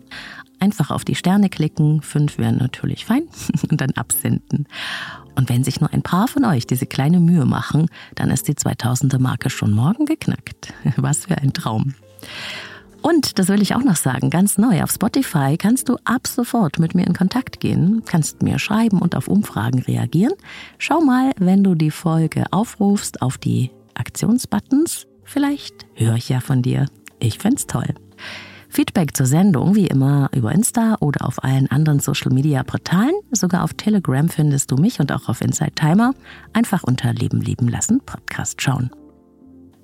Einfach 0.62 0.92
auf 0.92 1.04
die 1.04 1.16
Sterne 1.16 1.48
klicken, 1.48 2.02
fünf 2.02 2.38
wären 2.38 2.58
natürlich 2.58 3.04
fein, 3.04 3.24
und 3.68 3.80
dann 3.80 3.90
absenden. 3.96 4.68
Und 5.34 5.48
wenn 5.48 5.64
sich 5.64 5.80
nur 5.80 5.92
ein 5.92 6.02
paar 6.02 6.28
von 6.28 6.44
euch 6.44 6.68
diese 6.68 6.86
kleine 6.86 7.18
Mühe 7.18 7.44
machen, 7.46 7.88
dann 8.14 8.30
ist 8.30 8.46
die 8.46 8.54
2000er 8.54 9.18
Marke 9.18 9.50
schon 9.50 9.72
morgen 9.72 10.06
geknackt. 10.06 10.72
Was 10.96 11.24
für 11.26 11.36
ein 11.36 11.52
Traum. 11.52 11.94
Und, 13.02 13.40
das 13.40 13.48
will 13.48 13.60
ich 13.60 13.74
auch 13.74 13.82
noch 13.82 13.96
sagen, 13.96 14.30
ganz 14.30 14.56
neu, 14.56 14.84
auf 14.84 14.92
Spotify 14.92 15.56
kannst 15.58 15.88
du 15.88 15.96
ab 16.04 16.28
sofort 16.28 16.78
mit 16.78 16.94
mir 16.94 17.08
in 17.08 17.14
Kontakt 17.14 17.58
gehen, 17.58 18.04
kannst 18.06 18.42
mir 18.42 18.60
schreiben 18.60 19.02
und 19.02 19.16
auf 19.16 19.26
Umfragen 19.26 19.80
reagieren. 19.80 20.34
Schau 20.78 21.00
mal, 21.00 21.32
wenn 21.38 21.64
du 21.64 21.74
die 21.74 21.90
Folge 21.90 22.44
aufrufst, 22.52 23.20
auf 23.20 23.36
die 23.36 23.72
Aktionsbuttons. 23.94 25.08
Vielleicht 25.24 25.86
höre 25.96 26.14
ich 26.14 26.28
ja 26.28 26.38
von 26.38 26.62
dir. 26.62 26.86
Ich 27.18 27.40
fände 27.40 27.66
toll. 27.66 27.94
Feedback 28.72 29.14
zur 29.14 29.26
Sendung 29.26 29.74
wie 29.74 29.86
immer 29.86 30.30
über 30.34 30.50
Insta 30.50 30.96
oder 31.00 31.26
auf 31.26 31.44
allen 31.44 31.70
anderen 31.70 32.00
Social 32.00 32.32
Media 32.32 32.62
Portalen. 32.62 33.12
Sogar 33.30 33.64
auf 33.64 33.74
Telegram 33.74 34.30
findest 34.30 34.70
du 34.70 34.76
mich 34.76 34.98
und 34.98 35.12
auch 35.12 35.28
auf 35.28 35.42
Inside 35.42 35.72
Timer. 35.74 36.14
Einfach 36.54 36.82
unter 36.82 37.12
Leben 37.12 37.42
lieben 37.42 37.68
lassen 37.68 38.00
Podcast 38.00 38.62
schauen. 38.62 38.90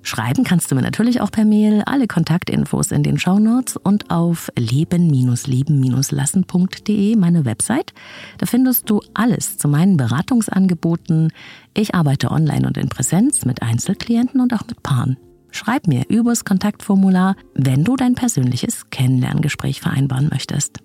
Schreiben 0.01 0.43
kannst 0.43 0.71
du 0.71 0.75
mir 0.75 0.81
natürlich 0.81 1.21
auch 1.21 1.29
per 1.29 1.45
Mail. 1.45 1.83
Alle 1.85 2.07
Kontaktinfos 2.07 2.91
in 2.91 3.03
den 3.03 3.19
Shownotes 3.19 3.77
und 3.77 4.09
auf 4.09 4.49
leben-lieben-lassen.de, 4.57 7.15
meine 7.15 7.45
Website. 7.45 7.93
Da 8.39 8.47
findest 8.47 8.89
du 8.89 9.01
alles 9.13 9.59
zu 9.59 9.67
meinen 9.67 9.97
Beratungsangeboten. 9.97 11.31
Ich 11.75 11.93
arbeite 11.93 12.31
online 12.31 12.65
und 12.65 12.75
in 12.77 12.89
Präsenz 12.89 13.45
mit 13.45 13.61
Einzelklienten 13.61 14.41
und 14.41 14.51
auch 14.55 14.65
mit 14.65 14.81
Paaren. 14.81 15.17
Schreib 15.51 15.87
mir 15.87 16.05
übers 16.09 16.45
Kontaktformular, 16.45 17.35
wenn 17.53 17.83
du 17.83 17.95
dein 17.95 18.15
persönliches 18.15 18.89
Kennenlerngespräch 18.89 19.81
vereinbaren 19.81 20.29
möchtest. 20.31 20.79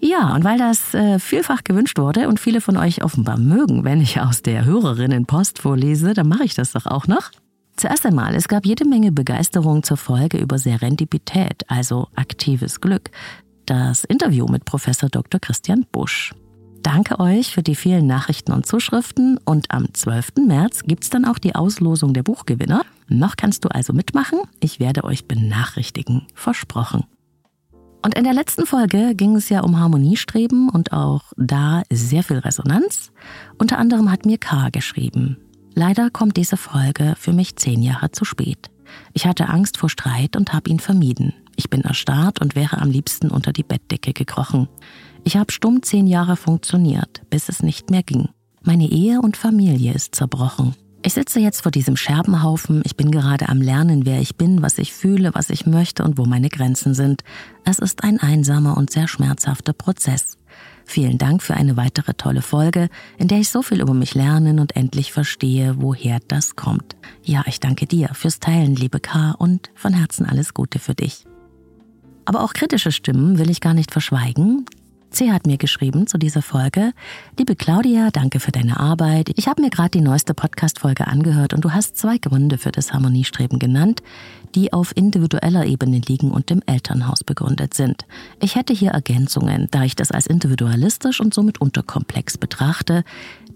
Ja, 0.00 0.34
und 0.34 0.44
weil 0.44 0.58
das 0.58 0.92
äh, 0.92 1.18
vielfach 1.18 1.64
gewünscht 1.64 1.98
wurde 1.98 2.28
und 2.28 2.38
viele 2.38 2.60
von 2.60 2.76
euch 2.76 3.02
offenbar 3.02 3.38
mögen, 3.38 3.84
wenn 3.84 4.02
ich 4.02 4.20
aus 4.20 4.42
der 4.42 4.66
Hörerinnenpost 4.66 5.58
vorlese, 5.58 6.12
dann 6.12 6.28
mache 6.28 6.44
ich 6.44 6.54
das 6.54 6.72
doch 6.72 6.84
auch 6.86 7.06
noch. 7.06 7.30
Zuerst 7.76 8.04
einmal, 8.06 8.34
es 8.34 8.46
gab 8.46 8.66
jede 8.66 8.86
Menge 8.86 9.12
Begeisterung 9.12 9.82
zur 9.82 9.96
Folge 9.96 10.38
über 10.38 10.58
Serendipität, 10.58 11.64
also 11.68 12.08
aktives 12.14 12.80
Glück. 12.80 13.10
Das 13.66 14.04
Interview 14.04 14.46
mit 14.46 14.64
Professor 14.64 15.08
Dr. 15.08 15.40
Christian 15.40 15.86
Busch. 15.90 16.34
Danke 16.84 17.18
euch 17.18 17.54
für 17.54 17.62
die 17.62 17.76
vielen 17.76 18.06
Nachrichten 18.06 18.52
und 18.52 18.66
Zuschriften 18.66 19.38
und 19.38 19.70
am 19.70 19.94
12. 19.94 20.32
März 20.46 20.82
gibt's 20.82 21.08
dann 21.08 21.24
auch 21.24 21.38
die 21.38 21.54
Auslosung 21.54 22.12
der 22.12 22.22
Buchgewinner. 22.22 22.82
Noch 23.08 23.36
kannst 23.36 23.64
du 23.64 23.70
also 23.70 23.94
mitmachen. 23.94 24.38
Ich 24.60 24.80
werde 24.80 25.02
euch 25.02 25.26
benachrichtigen. 25.26 26.26
Versprochen. 26.34 27.04
Und 28.04 28.18
in 28.18 28.24
der 28.24 28.34
letzten 28.34 28.66
Folge 28.66 29.14
ging 29.14 29.34
es 29.34 29.48
ja 29.48 29.62
um 29.62 29.80
Harmoniestreben 29.80 30.68
und 30.68 30.92
auch 30.92 31.32
da 31.38 31.84
sehr 31.90 32.22
viel 32.22 32.36
Resonanz. 32.36 33.12
Unter 33.56 33.78
anderem 33.78 34.10
hat 34.10 34.26
mir 34.26 34.36
K 34.36 34.68
geschrieben. 34.68 35.38
Leider 35.74 36.10
kommt 36.10 36.36
diese 36.36 36.58
Folge 36.58 37.14
für 37.18 37.32
mich 37.32 37.56
zehn 37.56 37.80
Jahre 37.82 38.10
zu 38.12 38.26
spät. 38.26 38.70
Ich 39.14 39.26
hatte 39.26 39.48
Angst 39.48 39.78
vor 39.78 39.88
Streit 39.88 40.36
und 40.36 40.52
habe 40.52 40.68
ihn 40.68 40.80
vermieden. 40.80 41.32
Ich 41.56 41.70
bin 41.70 41.80
erstarrt 41.80 42.42
und 42.42 42.54
wäre 42.54 42.76
am 42.76 42.90
liebsten 42.90 43.30
unter 43.30 43.54
die 43.54 43.62
Bettdecke 43.62 44.12
gekrochen. 44.12 44.68
Ich 45.24 45.36
habe 45.36 45.52
stumm 45.52 45.82
zehn 45.82 46.06
Jahre 46.06 46.36
funktioniert, 46.36 47.22
bis 47.30 47.48
es 47.48 47.62
nicht 47.62 47.90
mehr 47.90 48.02
ging. 48.02 48.28
Meine 48.62 48.90
Ehe 48.90 49.20
und 49.20 49.36
Familie 49.36 49.94
ist 49.94 50.14
zerbrochen. 50.14 50.74
Ich 51.02 51.14
sitze 51.14 51.40
jetzt 51.40 51.62
vor 51.62 51.72
diesem 51.72 51.96
Scherbenhaufen, 51.96 52.82
ich 52.84 52.96
bin 52.96 53.10
gerade 53.10 53.48
am 53.48 53.60
Lernen, 53.60 54.06
wer 54.06 54.20
ich 54.20 54.36
bin, 54.36 54.62
was 54.62 54.78
ich 54.78 54.92
fühle, 54.92 55.34
was 55.34 55.50
ich 55.50 55.66
möchte 55.66 56.02
und 56.02 56.16
wo 56.16 56.24
meine 56.24 56.48
Grenzen 56.48 56.94
sind. 56.94 57.22
Es 57.64 57.78
ist 57.78 58.04
ein 58.04 58.20
einsamer 58.20 58.76
und 58.76 58.90
sehr 58.90 59.08
schmerzhafter 59.08 59.72
Prozess. 59.72 60.38
Vielen 60.86 61.18
Dank 61.18 61.42
für 61.42 61.54
eine 61.54 61.76
weitere 61.76 62.14
tolle 62.14 62.42
Folge, 62.42 62.88
in 63.18 63.28
der 63.28 63.38
ich 63.38 63.48
so 63.48 63.62
viel 63.62 63.80
über 63.80 63.94
mich 63.94 64.14
lernen 64.14 64.58
und 64.60 64.76
endlich 64.76 65.12
verstehe, 65.12 65.76
woher 65.78 66.20
das 66.28 66.56
kommt. 66.56 66.96
Ja, 67.22 67.42
ich 67.46 67.60
danke 67.60 67.86
dir 67.86 68.10
fürs 68.12 68.40
Teilen, 68.40 68.76
liebe 68.76 69.00
K, 69.00 69.32
und 69.32 69.70
von 69.74 69.94
Herzen 69.94 70.26
alles 70.26 70.52
Gute 70.54 70.78
für 70.78 70.94
dich. 70.94 71.24
Aber 72.26 72.42
auch 72.42 72.52
kritische 72.52 72.92
Stimmen 72.92 73.38
will 73.38 73.50
ich 73.50 73.60
gar 73.60 73.74
nicht 73.74 73.90
verschweigen. 73.90 74.66
C 75.14 75.30
hat 75.30 75.46
mir 75.46 75.58
geschrieben 75.58 76.08
zu 76.08 76.18
dieser 76.18 76.42
Folge. 76.42 76.92
Liebe 77.38 77.54
Claudia, 77.54 78.10
danke 78.10 78.40
für 78.40 78.50
deine 78.50 78.80
Arbeit. 78.80 79.30
Ich 79.36 79.46
habe 79.46 79.62
mir 79.62 79.70
gerade 79.70 79.90
die 79.90 80.00
neueste 80.00 80.34
Podcast-Folge 80.34 81.06
angehört 81.06 81.54
und 81.54 81.64
du 81.64 81.72
hast 81.72 81.96
zwei 81.96 82.18
Gründe 82.18 82.58
für 82.58 82.72
das 82.72 82.92
Harmoniestreben 82.92 83.60
genannt, 83.60 84.02
die 84.54 84.72
auf 84.72 84.96
individueller 84.96 85.66
Ebene 85.66 86.00
liegen 86.06 86.30
und 86.30 86.50
im 86.50 86.62
Elternhaus 86.66 87.24
begründet 87.24 87.74
sind. 87.74 88.06
Ich 88.40 88.54
hätte 88.54 88.72
hier 88.72 88.90
Ergänzungen, 88.90 89.68
da 89.70 89.82
ich 89.84 89.96
das 89.96 90.10
als 90.10 90.26
individualistisch 90.26 91.20
und 91.20 91.34
somit 91.34 91.60
unterkomplex 91.60 92.38
betrachte, 92.38 93.04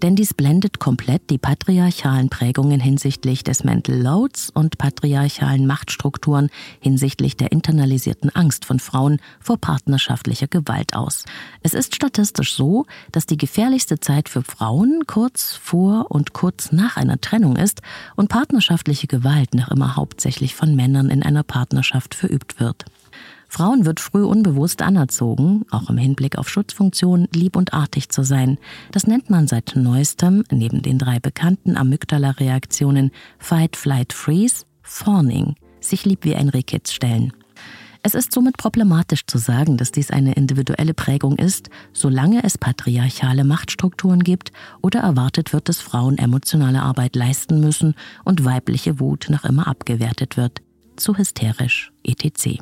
denn 0.01 0.15
dies 0.15 0.33
blendet 0.33 0.79
komplett 0.79 1.29
die 1.29 1.37
patriarchalen 1.37 2.29
Prägungen 2.29 2.79
hinsichtlich 2.79 3.43
des 3.43 3.65
Mental 3.65 3.95
Loads 3.95 4.49
und 4.49 4.77
patriarchalen 4.77 5.67
Machtstrukturen 5.67 6.49
hinsichtlich 6.79 7.35
der 7.35 7.51
internalisierten 7.51 8.33
Angst 8.33 8.63
von 8.63 8.79
Frauen 8.79 9.19
vor 9.41 9.57
partnerschaftlicher 9.57 10.47
Gewalt 10.47 10.95
aus. 10.95 11.25
Es 11.63 11.73
ist 11.73 11.95
statistisch 11.95 12.55
so, 12.55 12.85
dass 13.11 13.25
die 13.25 13.35
gefährlichste 13.35 13.99
Zeit 13.99 14.29
für 14.29 14.41
Frauen 14.41 15.03
kurz 15.05 15.53
vor 15.53 16.05
und 16.09 16.31
kurz 16.31 16.71
nach 16.71 16.95
einer 16.95 17.19
Trennung 17.19 17.57
ist 17.57 17.81
und 18.15 18.29
partnerschaftliche 18.29 19.07
Gewalt 19.07 19.53
noch 19.53 19.69
immer 19.69 19.97
hauptsächlich 19.97 20.55
von 20.55 20.75
Männern 20.75 20.88
in 20.95 21.23
einer 21.23 21.43
Partnerschaft 21.43 22.15
verübt 22.15 22.59
wird. 22.59 22.85
Frauen 23.47 23.85
wird 23.85 23.99
früh 23.99 24.23
unbewusst 24.23 24.83
anerzogen, 24.83 25.65
auch 25.71 25.89
im 25.89 25.97
Hinblick 25.97 26.37
auf 26.37 26.47
Schutzfunktion, 26.47 27.27
lieb 27.33 27.55
und 27.55 27.73
artig 27.73 28.09
zu 28.09 28.23
sein. 28.23 28.59
Das 28.91 29.07
nennt 29.07 29.31
man 29.31 29.47
seit 29.47 29.75
neuestem, 29.75 30.43
neben 30.51 30.83
den 30.83 30.99
drei 30.99 31.19
bekannten 31.19 31.75
Amygdala-Reaktionen 31.75 33.11
Fight, 33.39 33.75
Flight, 33.75 34.13
Freeze, 34.13 34.65
Fawning, 34.83 35.55
sich 35.81 36.05
lieb 36.05 36.25
wie 36.25 36.35
ein 36.35 36.49
Rehkitz 36.49 36.91
stellen. 36.91 37.33
Es 38.01 38.13
ist 38.13 38.31
somit 38.31 38.55
problematisch 38.55 39.25
zu 39.25 39.37
sagen, 39.39 39.75
dass 39.75 39.91
dies 39.91 40.09
eine 40.09 40.33
individuelle 40.33 40.93
Prägung 40.93 41.35
ist, 41.35 41.69
solange 41.91 42.43
es 42.43 42.57
patriarchale 42.57 43.43
Machtstrukturen 43.43 44.23
gibt 44.23 44.53
oder 44.81 45.01
erwartet 45.01 45.51
wird, 45.51 45.67
dass 45.67 45.79
Frauen 45.79 46.17
emotionale 46.17 46.81
Arbeit 46.81 47.15
leisten 47.15 47.59
müssen 47.59 47.95
und 48.23 48.45
weibliche 48.45 48.99
Wut 49.01 49.27
noch 49.29 49.43
immer 49.43 49.67
abgewertet 49.67 50.37
wird. 50.37 50.61
Zu 50.99 51.17
hysterisch, 51.17 51.93
etc. 52.03 52.59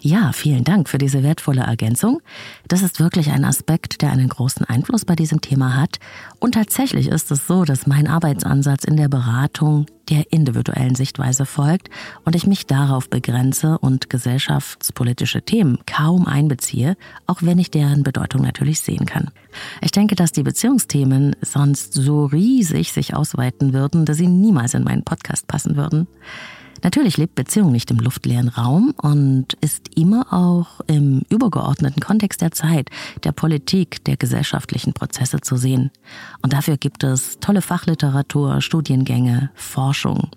Ja, 0.00 0.30
vielen 0.32 0.62
Dank 0.62 0.88
für 0.88 0.98
diese 0.98 1.24
wertvolle 1.24 1.62
Ergänzung. 1.62 2.20
Das 2.68 2.82
ist 2.82 3.00
wirklich 3.00 3.30
ein 3.30 3.44
Aspekt, 3.44 4.02
der 4.02 4.12
einen 4.12 4.28
großen 4.28 4.64
Einfluss 4.64 5.04
bei 5.04 5.16
diesem 5.16 5.40
Thema 5.40 5.76
hat. 5.76 5.98
Und 6.38 6.52
tatsächlich 6.52 7.08
ist 7.08 7.32
es 7.32 7.48
so, 7.48 7.64
dass 7.64 7.88
mein 7.88 8.06
Arbeitsansatz 8.06 8.84
in 8.84 8.96
der 8.96 9.08
Beratung 9.08 9.86
der 10.08 10.32
individuellen 10.32 10.94
Sichtweise 10.94 11.44
folgt 11.44 11.90
und 12.24 12.36
ich 12.36 12.46
mich 12.46 12.66
darauf 12.66 13.10
begrenze 13.10 13.78
und 13.78 14.08
gesellschaftspolitische 14.08 15.42
Themen 15.42 15.78
kaum 15.86 16.26
einbeziehe, 16.26 16.96
auch 17.26 17.42
wenn 17.42 17.58
ich 17.58 17.72
deren 17.72 18.04
Bedeutung 18.04 18.42
natürlich 18.42 18.80
sehen 18.80 19.06
kann. 19.06 19.32
Ich 19.80 19.90
denke, 19.90 20.14
dass 20.14 20.30
die 20.30 20.44
Beziehungsthemen 20.44 21.34
sonst 21.40 21.94
so 21.94 22.26
riesig 22.26 22.92
sich 22.92 23.14
ausweiten 23.14 23.72
würden, 23.72 24.04
dass 24.04 24.18
sie 24.18 24.28
niemals 24.28 24.74
in 24.74 24.84
meinen 24.84 25.02
Podcast 25.02 25.48
passen 25.48 25.74
würden. 25.74 26.06
Natürlich 26.82 27.16
lebt 27.16 27.34
Beziehung 27.34 27.72
nicht 27.72 27.90
im 27.90 27.98
luftleeren 27.98 28.48
Raum 28.48 28.94
und 29.00 29.54
ist 29.60 29.96
immer 29.96 30.32
auch 30.32 30.80
im 30.86 31.22
übergeordneten 31.28 32.00
Kontext 32.00 32.40
der 32.40 32.52
Zeit, 32.52 32.90
der 33.24 33.32
Politik, 33.32 34.04
der 34.04 34.16
gesellschaftlichen 34.16 34.92
Prozesse 34.92 35.40
zu 35.40 35.56
sehen. 35.56 35.90
Und 36.42 36.52
dafür 36.52 36.76
gibt 36.76 37.04
es 37.04 37.38
tolle 37.40 37.62
Fachliteratur, 37.62 38.60
Studiengänge, 38.60 39.50
Forschung. 39.54 40.30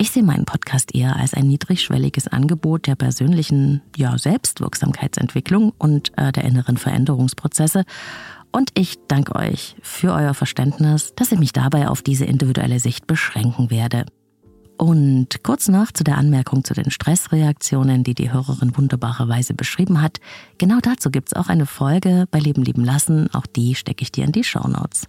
Ich 0.00 0.12
sehe 0.12 0.22
meinen 0.22 0.44
Podcast 0.44 0.94
eher 0.94 1.16
als 1.16 1.34
ein 1.34 1.48
niedrigschwelliges 1.48 2.28
Angebot 2.28 2.86
der 2.86 2.94
persönlichen 2.94 3.82
ja, 3.96 4.16
Selbstwirksamkeitsentwicklung 4.16 5.72
und 5.76 6.12
äh, 6.16 6.30
der 6.30 6.44
inneren 6.44 6.76
Veränderungsprozesse. 6.76 7.84
Und 8.52 8.70
ich 8.74 8.98
danke 9.08 9.34
euch 9.34 9.74
für 9.82 10.12
euer 10.12 10.34
Verständnis, 10.34 11.14
dass 11.16 11.32
ich 11.32 11.38
mich 11.38 11.52
dabei 11.52 11.88
auf 11.88 12.02
diese 12.02 12.24
individuelle 12.24 12.78
Sicht 12.78 13.08
beschränken 13.08 13.70
werde. 13.70 14.06
Und 14.78 15.42
kurz 15.42 15.66
noch 15.68 15.90
zu 15.90 16.04
der 16.04 16.16
Anmerkung 16.16 16.62
zu 16.62 16.72
den 16.72 16.90
Stressreaktionen, 16.90 18.04
die 18.04 18.14
die 18.14 18.32
Hörerin 18.32 18.76
wunderbarerweise 18.76 19.52
beschrieben 19.52 20.00
hat. 20.00 20.20
Genau 20.58 20.78
dazu 20.80 21.10
gibt's 21.10 21.34
auch 21.34 21.48
eine 21.48 21.66
Folge 21.66 22.26
bei 22.30 22.38
Leben 22.38 22.62
lieben 22.62 22.84
lassen. 22.84 23.28
Auch 23.34 23.46
die 23.46 23.74
stecke 23.74 24.02
ich 24.02 24.12
dir 24.12 24.24
in 24.24 24.32
die 24.32 24.44
Show 24.44 24.66
Notes. 24.68 25.08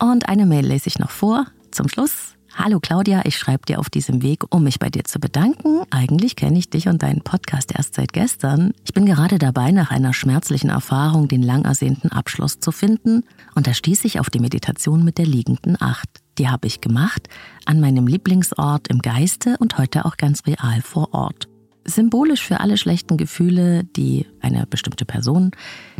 Und 0.00 0.26
eine 0.28 0.46
Mail 0.46 0.66
lese 0.66 0.88
ich 0.88 0.98
noch 0.98 1.10
vor. 1.10 1.46
Zum 1.70 1.88
Schluss. 1.88 2.34
Hallo 2.54 2.80
Claudia, 2.80 3.22
ich 3.24 3.38
schreibe 3.38 3.64
dir 3.64 3.78
auf 3.78 3.88
diesem 3.88 4.22
Weg, 4.22 4.44
um 4.54 4.64
mich 4.64 4.78
bei 4.78 4.90
dir 4.90 5.04
zu 5.04 5.18
bedanken. 5.18 5.84
Eigentlich 5.90 6.36
kenne 6.36 6.58
ich 6.58 6.68
dich 6.68 6.86
und 6.86 7.02
deinen 7.02 7.22
Podcast 7.22 7.72
erst 7.74 7.94
seit 7.94 8.12
gestern. 8.12 8.74
Ich 8.84 8.92
bin 8.92 9.06
gerade 9.06 9.38
dabei, 9.38 9.70
nach 9.70 9.90
einer 9.90 10.12
schmerzlichen 10.12 10.68
Erfahrung 10.68 11.28
den 11.28 11.42
lang 11.42 11.64
ersehnten 11.64 12.12
Abschluss 12.12 12.60
zu 12.60 12.70
finden. 12.70 13.24
Und 13.54 13.66
da 13.66 13.72
stieß 13.72 14.04
ich 14.04 14.20
auf 14.20 14.28
die 14.28 14.38
Meditation 14.38 15.02
mit 15.02 15.16
der 15.16 15.24
liegenden 15.24 15.80
Acht. 15.80 16.08
Die 16.36 16.50
habe 16.50 16.66
ich 16.66 16.82
gemacht 16.82 17.26
an 17.64 17.80
meinem 17.80 18.06
Lieblingsort 18.06 18.88
im 18.88 18.98
Geiste 18.98 19.56
und 19.58 19.78
heute 19.78 20.04
auch 20.04 20.18
ganz 20.18 20.46
real 20.46 20.82
vor 20.82 21.14
Ort. 21.14 21.48
Symbolisch 21.86 22.42
für 22.42 22.60
alle 22.60 22.76
schlechten 22.76 23.16
Gefühle, 23.16 23.84
die 23.96 24.26
eine 24.42 24.66
bestimmte 24.66 25.06
Person, 25.06 25.52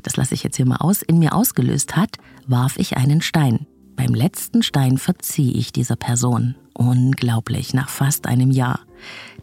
das 0.02 0.16
lasse 0.16 0.34
ich 0.34 0.42
jetzt 0.42 0.56
hier 0.56 0.66
mal 0.66 0.76
aus, 0.76 1.00
in 1.00 1.18
mir 1.18 1.34
ausgelöst 1.34 1.96
hat, 1.96 2.18
warf 2.46 2.76
ich 2.76 2.98
einen 2.98 3.22
Stein. 3.22 3.66
Beim 4.04 4.14
letzten 4.14 4.64
Stein 4.64 4.98
verziehe 4.98 5.52
ich 5.52 5.70
dieser 5.70 5.94
Person. 5.94 6.56
Unglaublich, 6.74 7.72
nach 7.72 7.88
fast 7.88 8.26
einem 8.26 8.50
Jahr. 8.50 8.80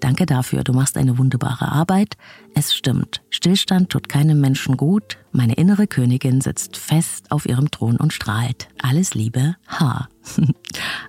Danke 0.02 0.26
dafür, 0.26 0.65
du 0.65 0.74
machst 0.74 0.98
eine 0.98 1.17
wunderbare 1.17 1.72
Arbeit. 1.72 2.17
Es 2.56 2.76
stimmt, 2.76 3.22
Stillstand 3.30 3.89
tut 3.89 4.10
keinem 4.10 4.41
Menschen 4.41 4.76
gut. 4.76 5.17
Meine 5.32 5.54
innere 5.54 5.88
Königin 5.88 6.41
sitzt 6.41 6.76
fest 6.76 7.32
auf 7.32 7.45
ihrem 7.48 7.72
Thron 7.72 7.95
und 7.95 8.12
strahlt. 8.12 8.67
Alles 8.82 9.13
Liebe, 9.13 9.56
H. 9.69 10.10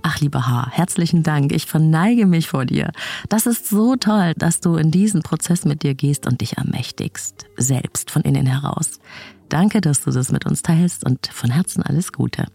Ach, 0.02 0.20
lieber 0.20 0.46
H, 0.46 0.68
herzlichen 0.70 1.24
Dank. 1.24 1.50
Ich 1.50 1.66
verneige 1.66 2.26
mich 2.26 2.46
vor 2.46 2.66
dir. 2.66 2.92
Das 3.30 3.46
ist 3.46 3.68
so 3.68 3.96
toll, 3.96 4.34
dass 4.36 4.60
du 4.60 4.76
in 4.76 4.92
diesen 4.92 5.22
Prozess 5.22 5.64
mit 5.64 5.82
dir 5.82 5.96
gehst 5.96 6.24
und 6.24 6.40
dich 6.40 6.56
ermächtigst. 6.56 7.46
Selbst 7.56 8.12
von 8.12 8.22
innen 8.22 8.46
heraus. 8.46 9.00
Danke, 9.48 9.80
dass 9.80 10.02
du 10.02 10.12
das 10.12 10.30
mit 10.30 10.46
uns 10.46 10.62
teilst 10.62 11.04
und 11.04 11.26
von 11.32 11.50
Herzen 11.50 11.82
alles 11.82 12.12
Gute. 12.12 12.46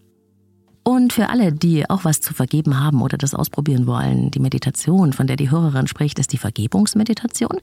Und 0.88 1.14
für 1.14 1.30
alle, 1.30 1.52
die 1.52 1.90
auch 1.90 2.06
was 2.06 2.22
zu 2.22 2.36
vergeben 2.36 2.80
haben 2.80 3.02
oder 3.02 3.18
das 3.18 3.34
ausprobieren 3.34 3.88
wollen, 3.88 4.30
die 4.30 4.40
Meditation, 4.40 5.14
von 5.14 5.26
der 5.26 5.36
die 5.36 5.50
Hörerin 5.50 5.88
spricht, 5.88 6.20
ist 6.20 6.32
die 6.32 6.38
Vergebungsmeditation. 6.38 7.58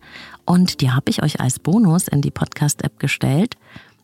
Und 0.45 0.81
die 0.81 0.91
habe 0.91 1.09
ich 1.09 1.23
euch 1.23 1.41
als 1.41 1.61
Bonus 1.61 2.09
in 2.09 2.21
die 2.21 2.33
Podcast-App 2.33 2.99
gestellt. 2.99 3.57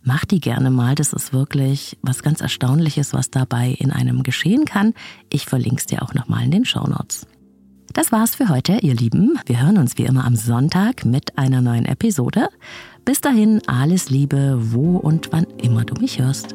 Macht 0.04 0.30
die 0.30 0.38
gerne 0.38 0.70
mal. 0.70 0.94
Das 0.94 1.12
ist 1.12 1.32
wirklich 1.32 1.98
was 2.00 2.22
ganz 2.22 2.40
Erstaunliches, 2.40 3.12
was 3.12 3.28
dabei 3.30 3.70
in 3.70 3.90
einem 3.90 4.22
geschehen 4.22 4.64
kann. 4.64 4.94
Ich 5.30 5.46
verlinke 5.46 5.78
es 5.78 5.86
dir 5.86 6.02
auch 6.02 6.14
nochmal 6.14 6.44
in 6.44 6.52
den 6.52 6.64
Show 6.64 6.86
Notes. 6.86 7.26
Das 7.92 8.12
war's 8.12 8.36
für 8.36 8.48
heute, 8.48 8.78
ihr 8.82 8.94
Lieben. 8.94 9.36
Wir 9.46 9.60
hören 9.60 9.78
uns 9.78 9.98
wie 9.98 10.04
immer 10.04 10.26
am 10.26 10.36
Sonntag 10.36 11.04
mit 11.04 11.36
einer 11.36 11.60
neuen 11.60 11.86
Episode. 11.86 12.50
Bis 13.04 13.20
dahin 13.20 13.62
alles 13.66 14.10
Liebe, 14.10 14.58
wo 14.72 14.96
und 14.96 15.32
wann 15.32 15.46
immer 15.60 15.84
du 15.84 16.00
mich 16.00 16.20
hörst. 16.20 16.54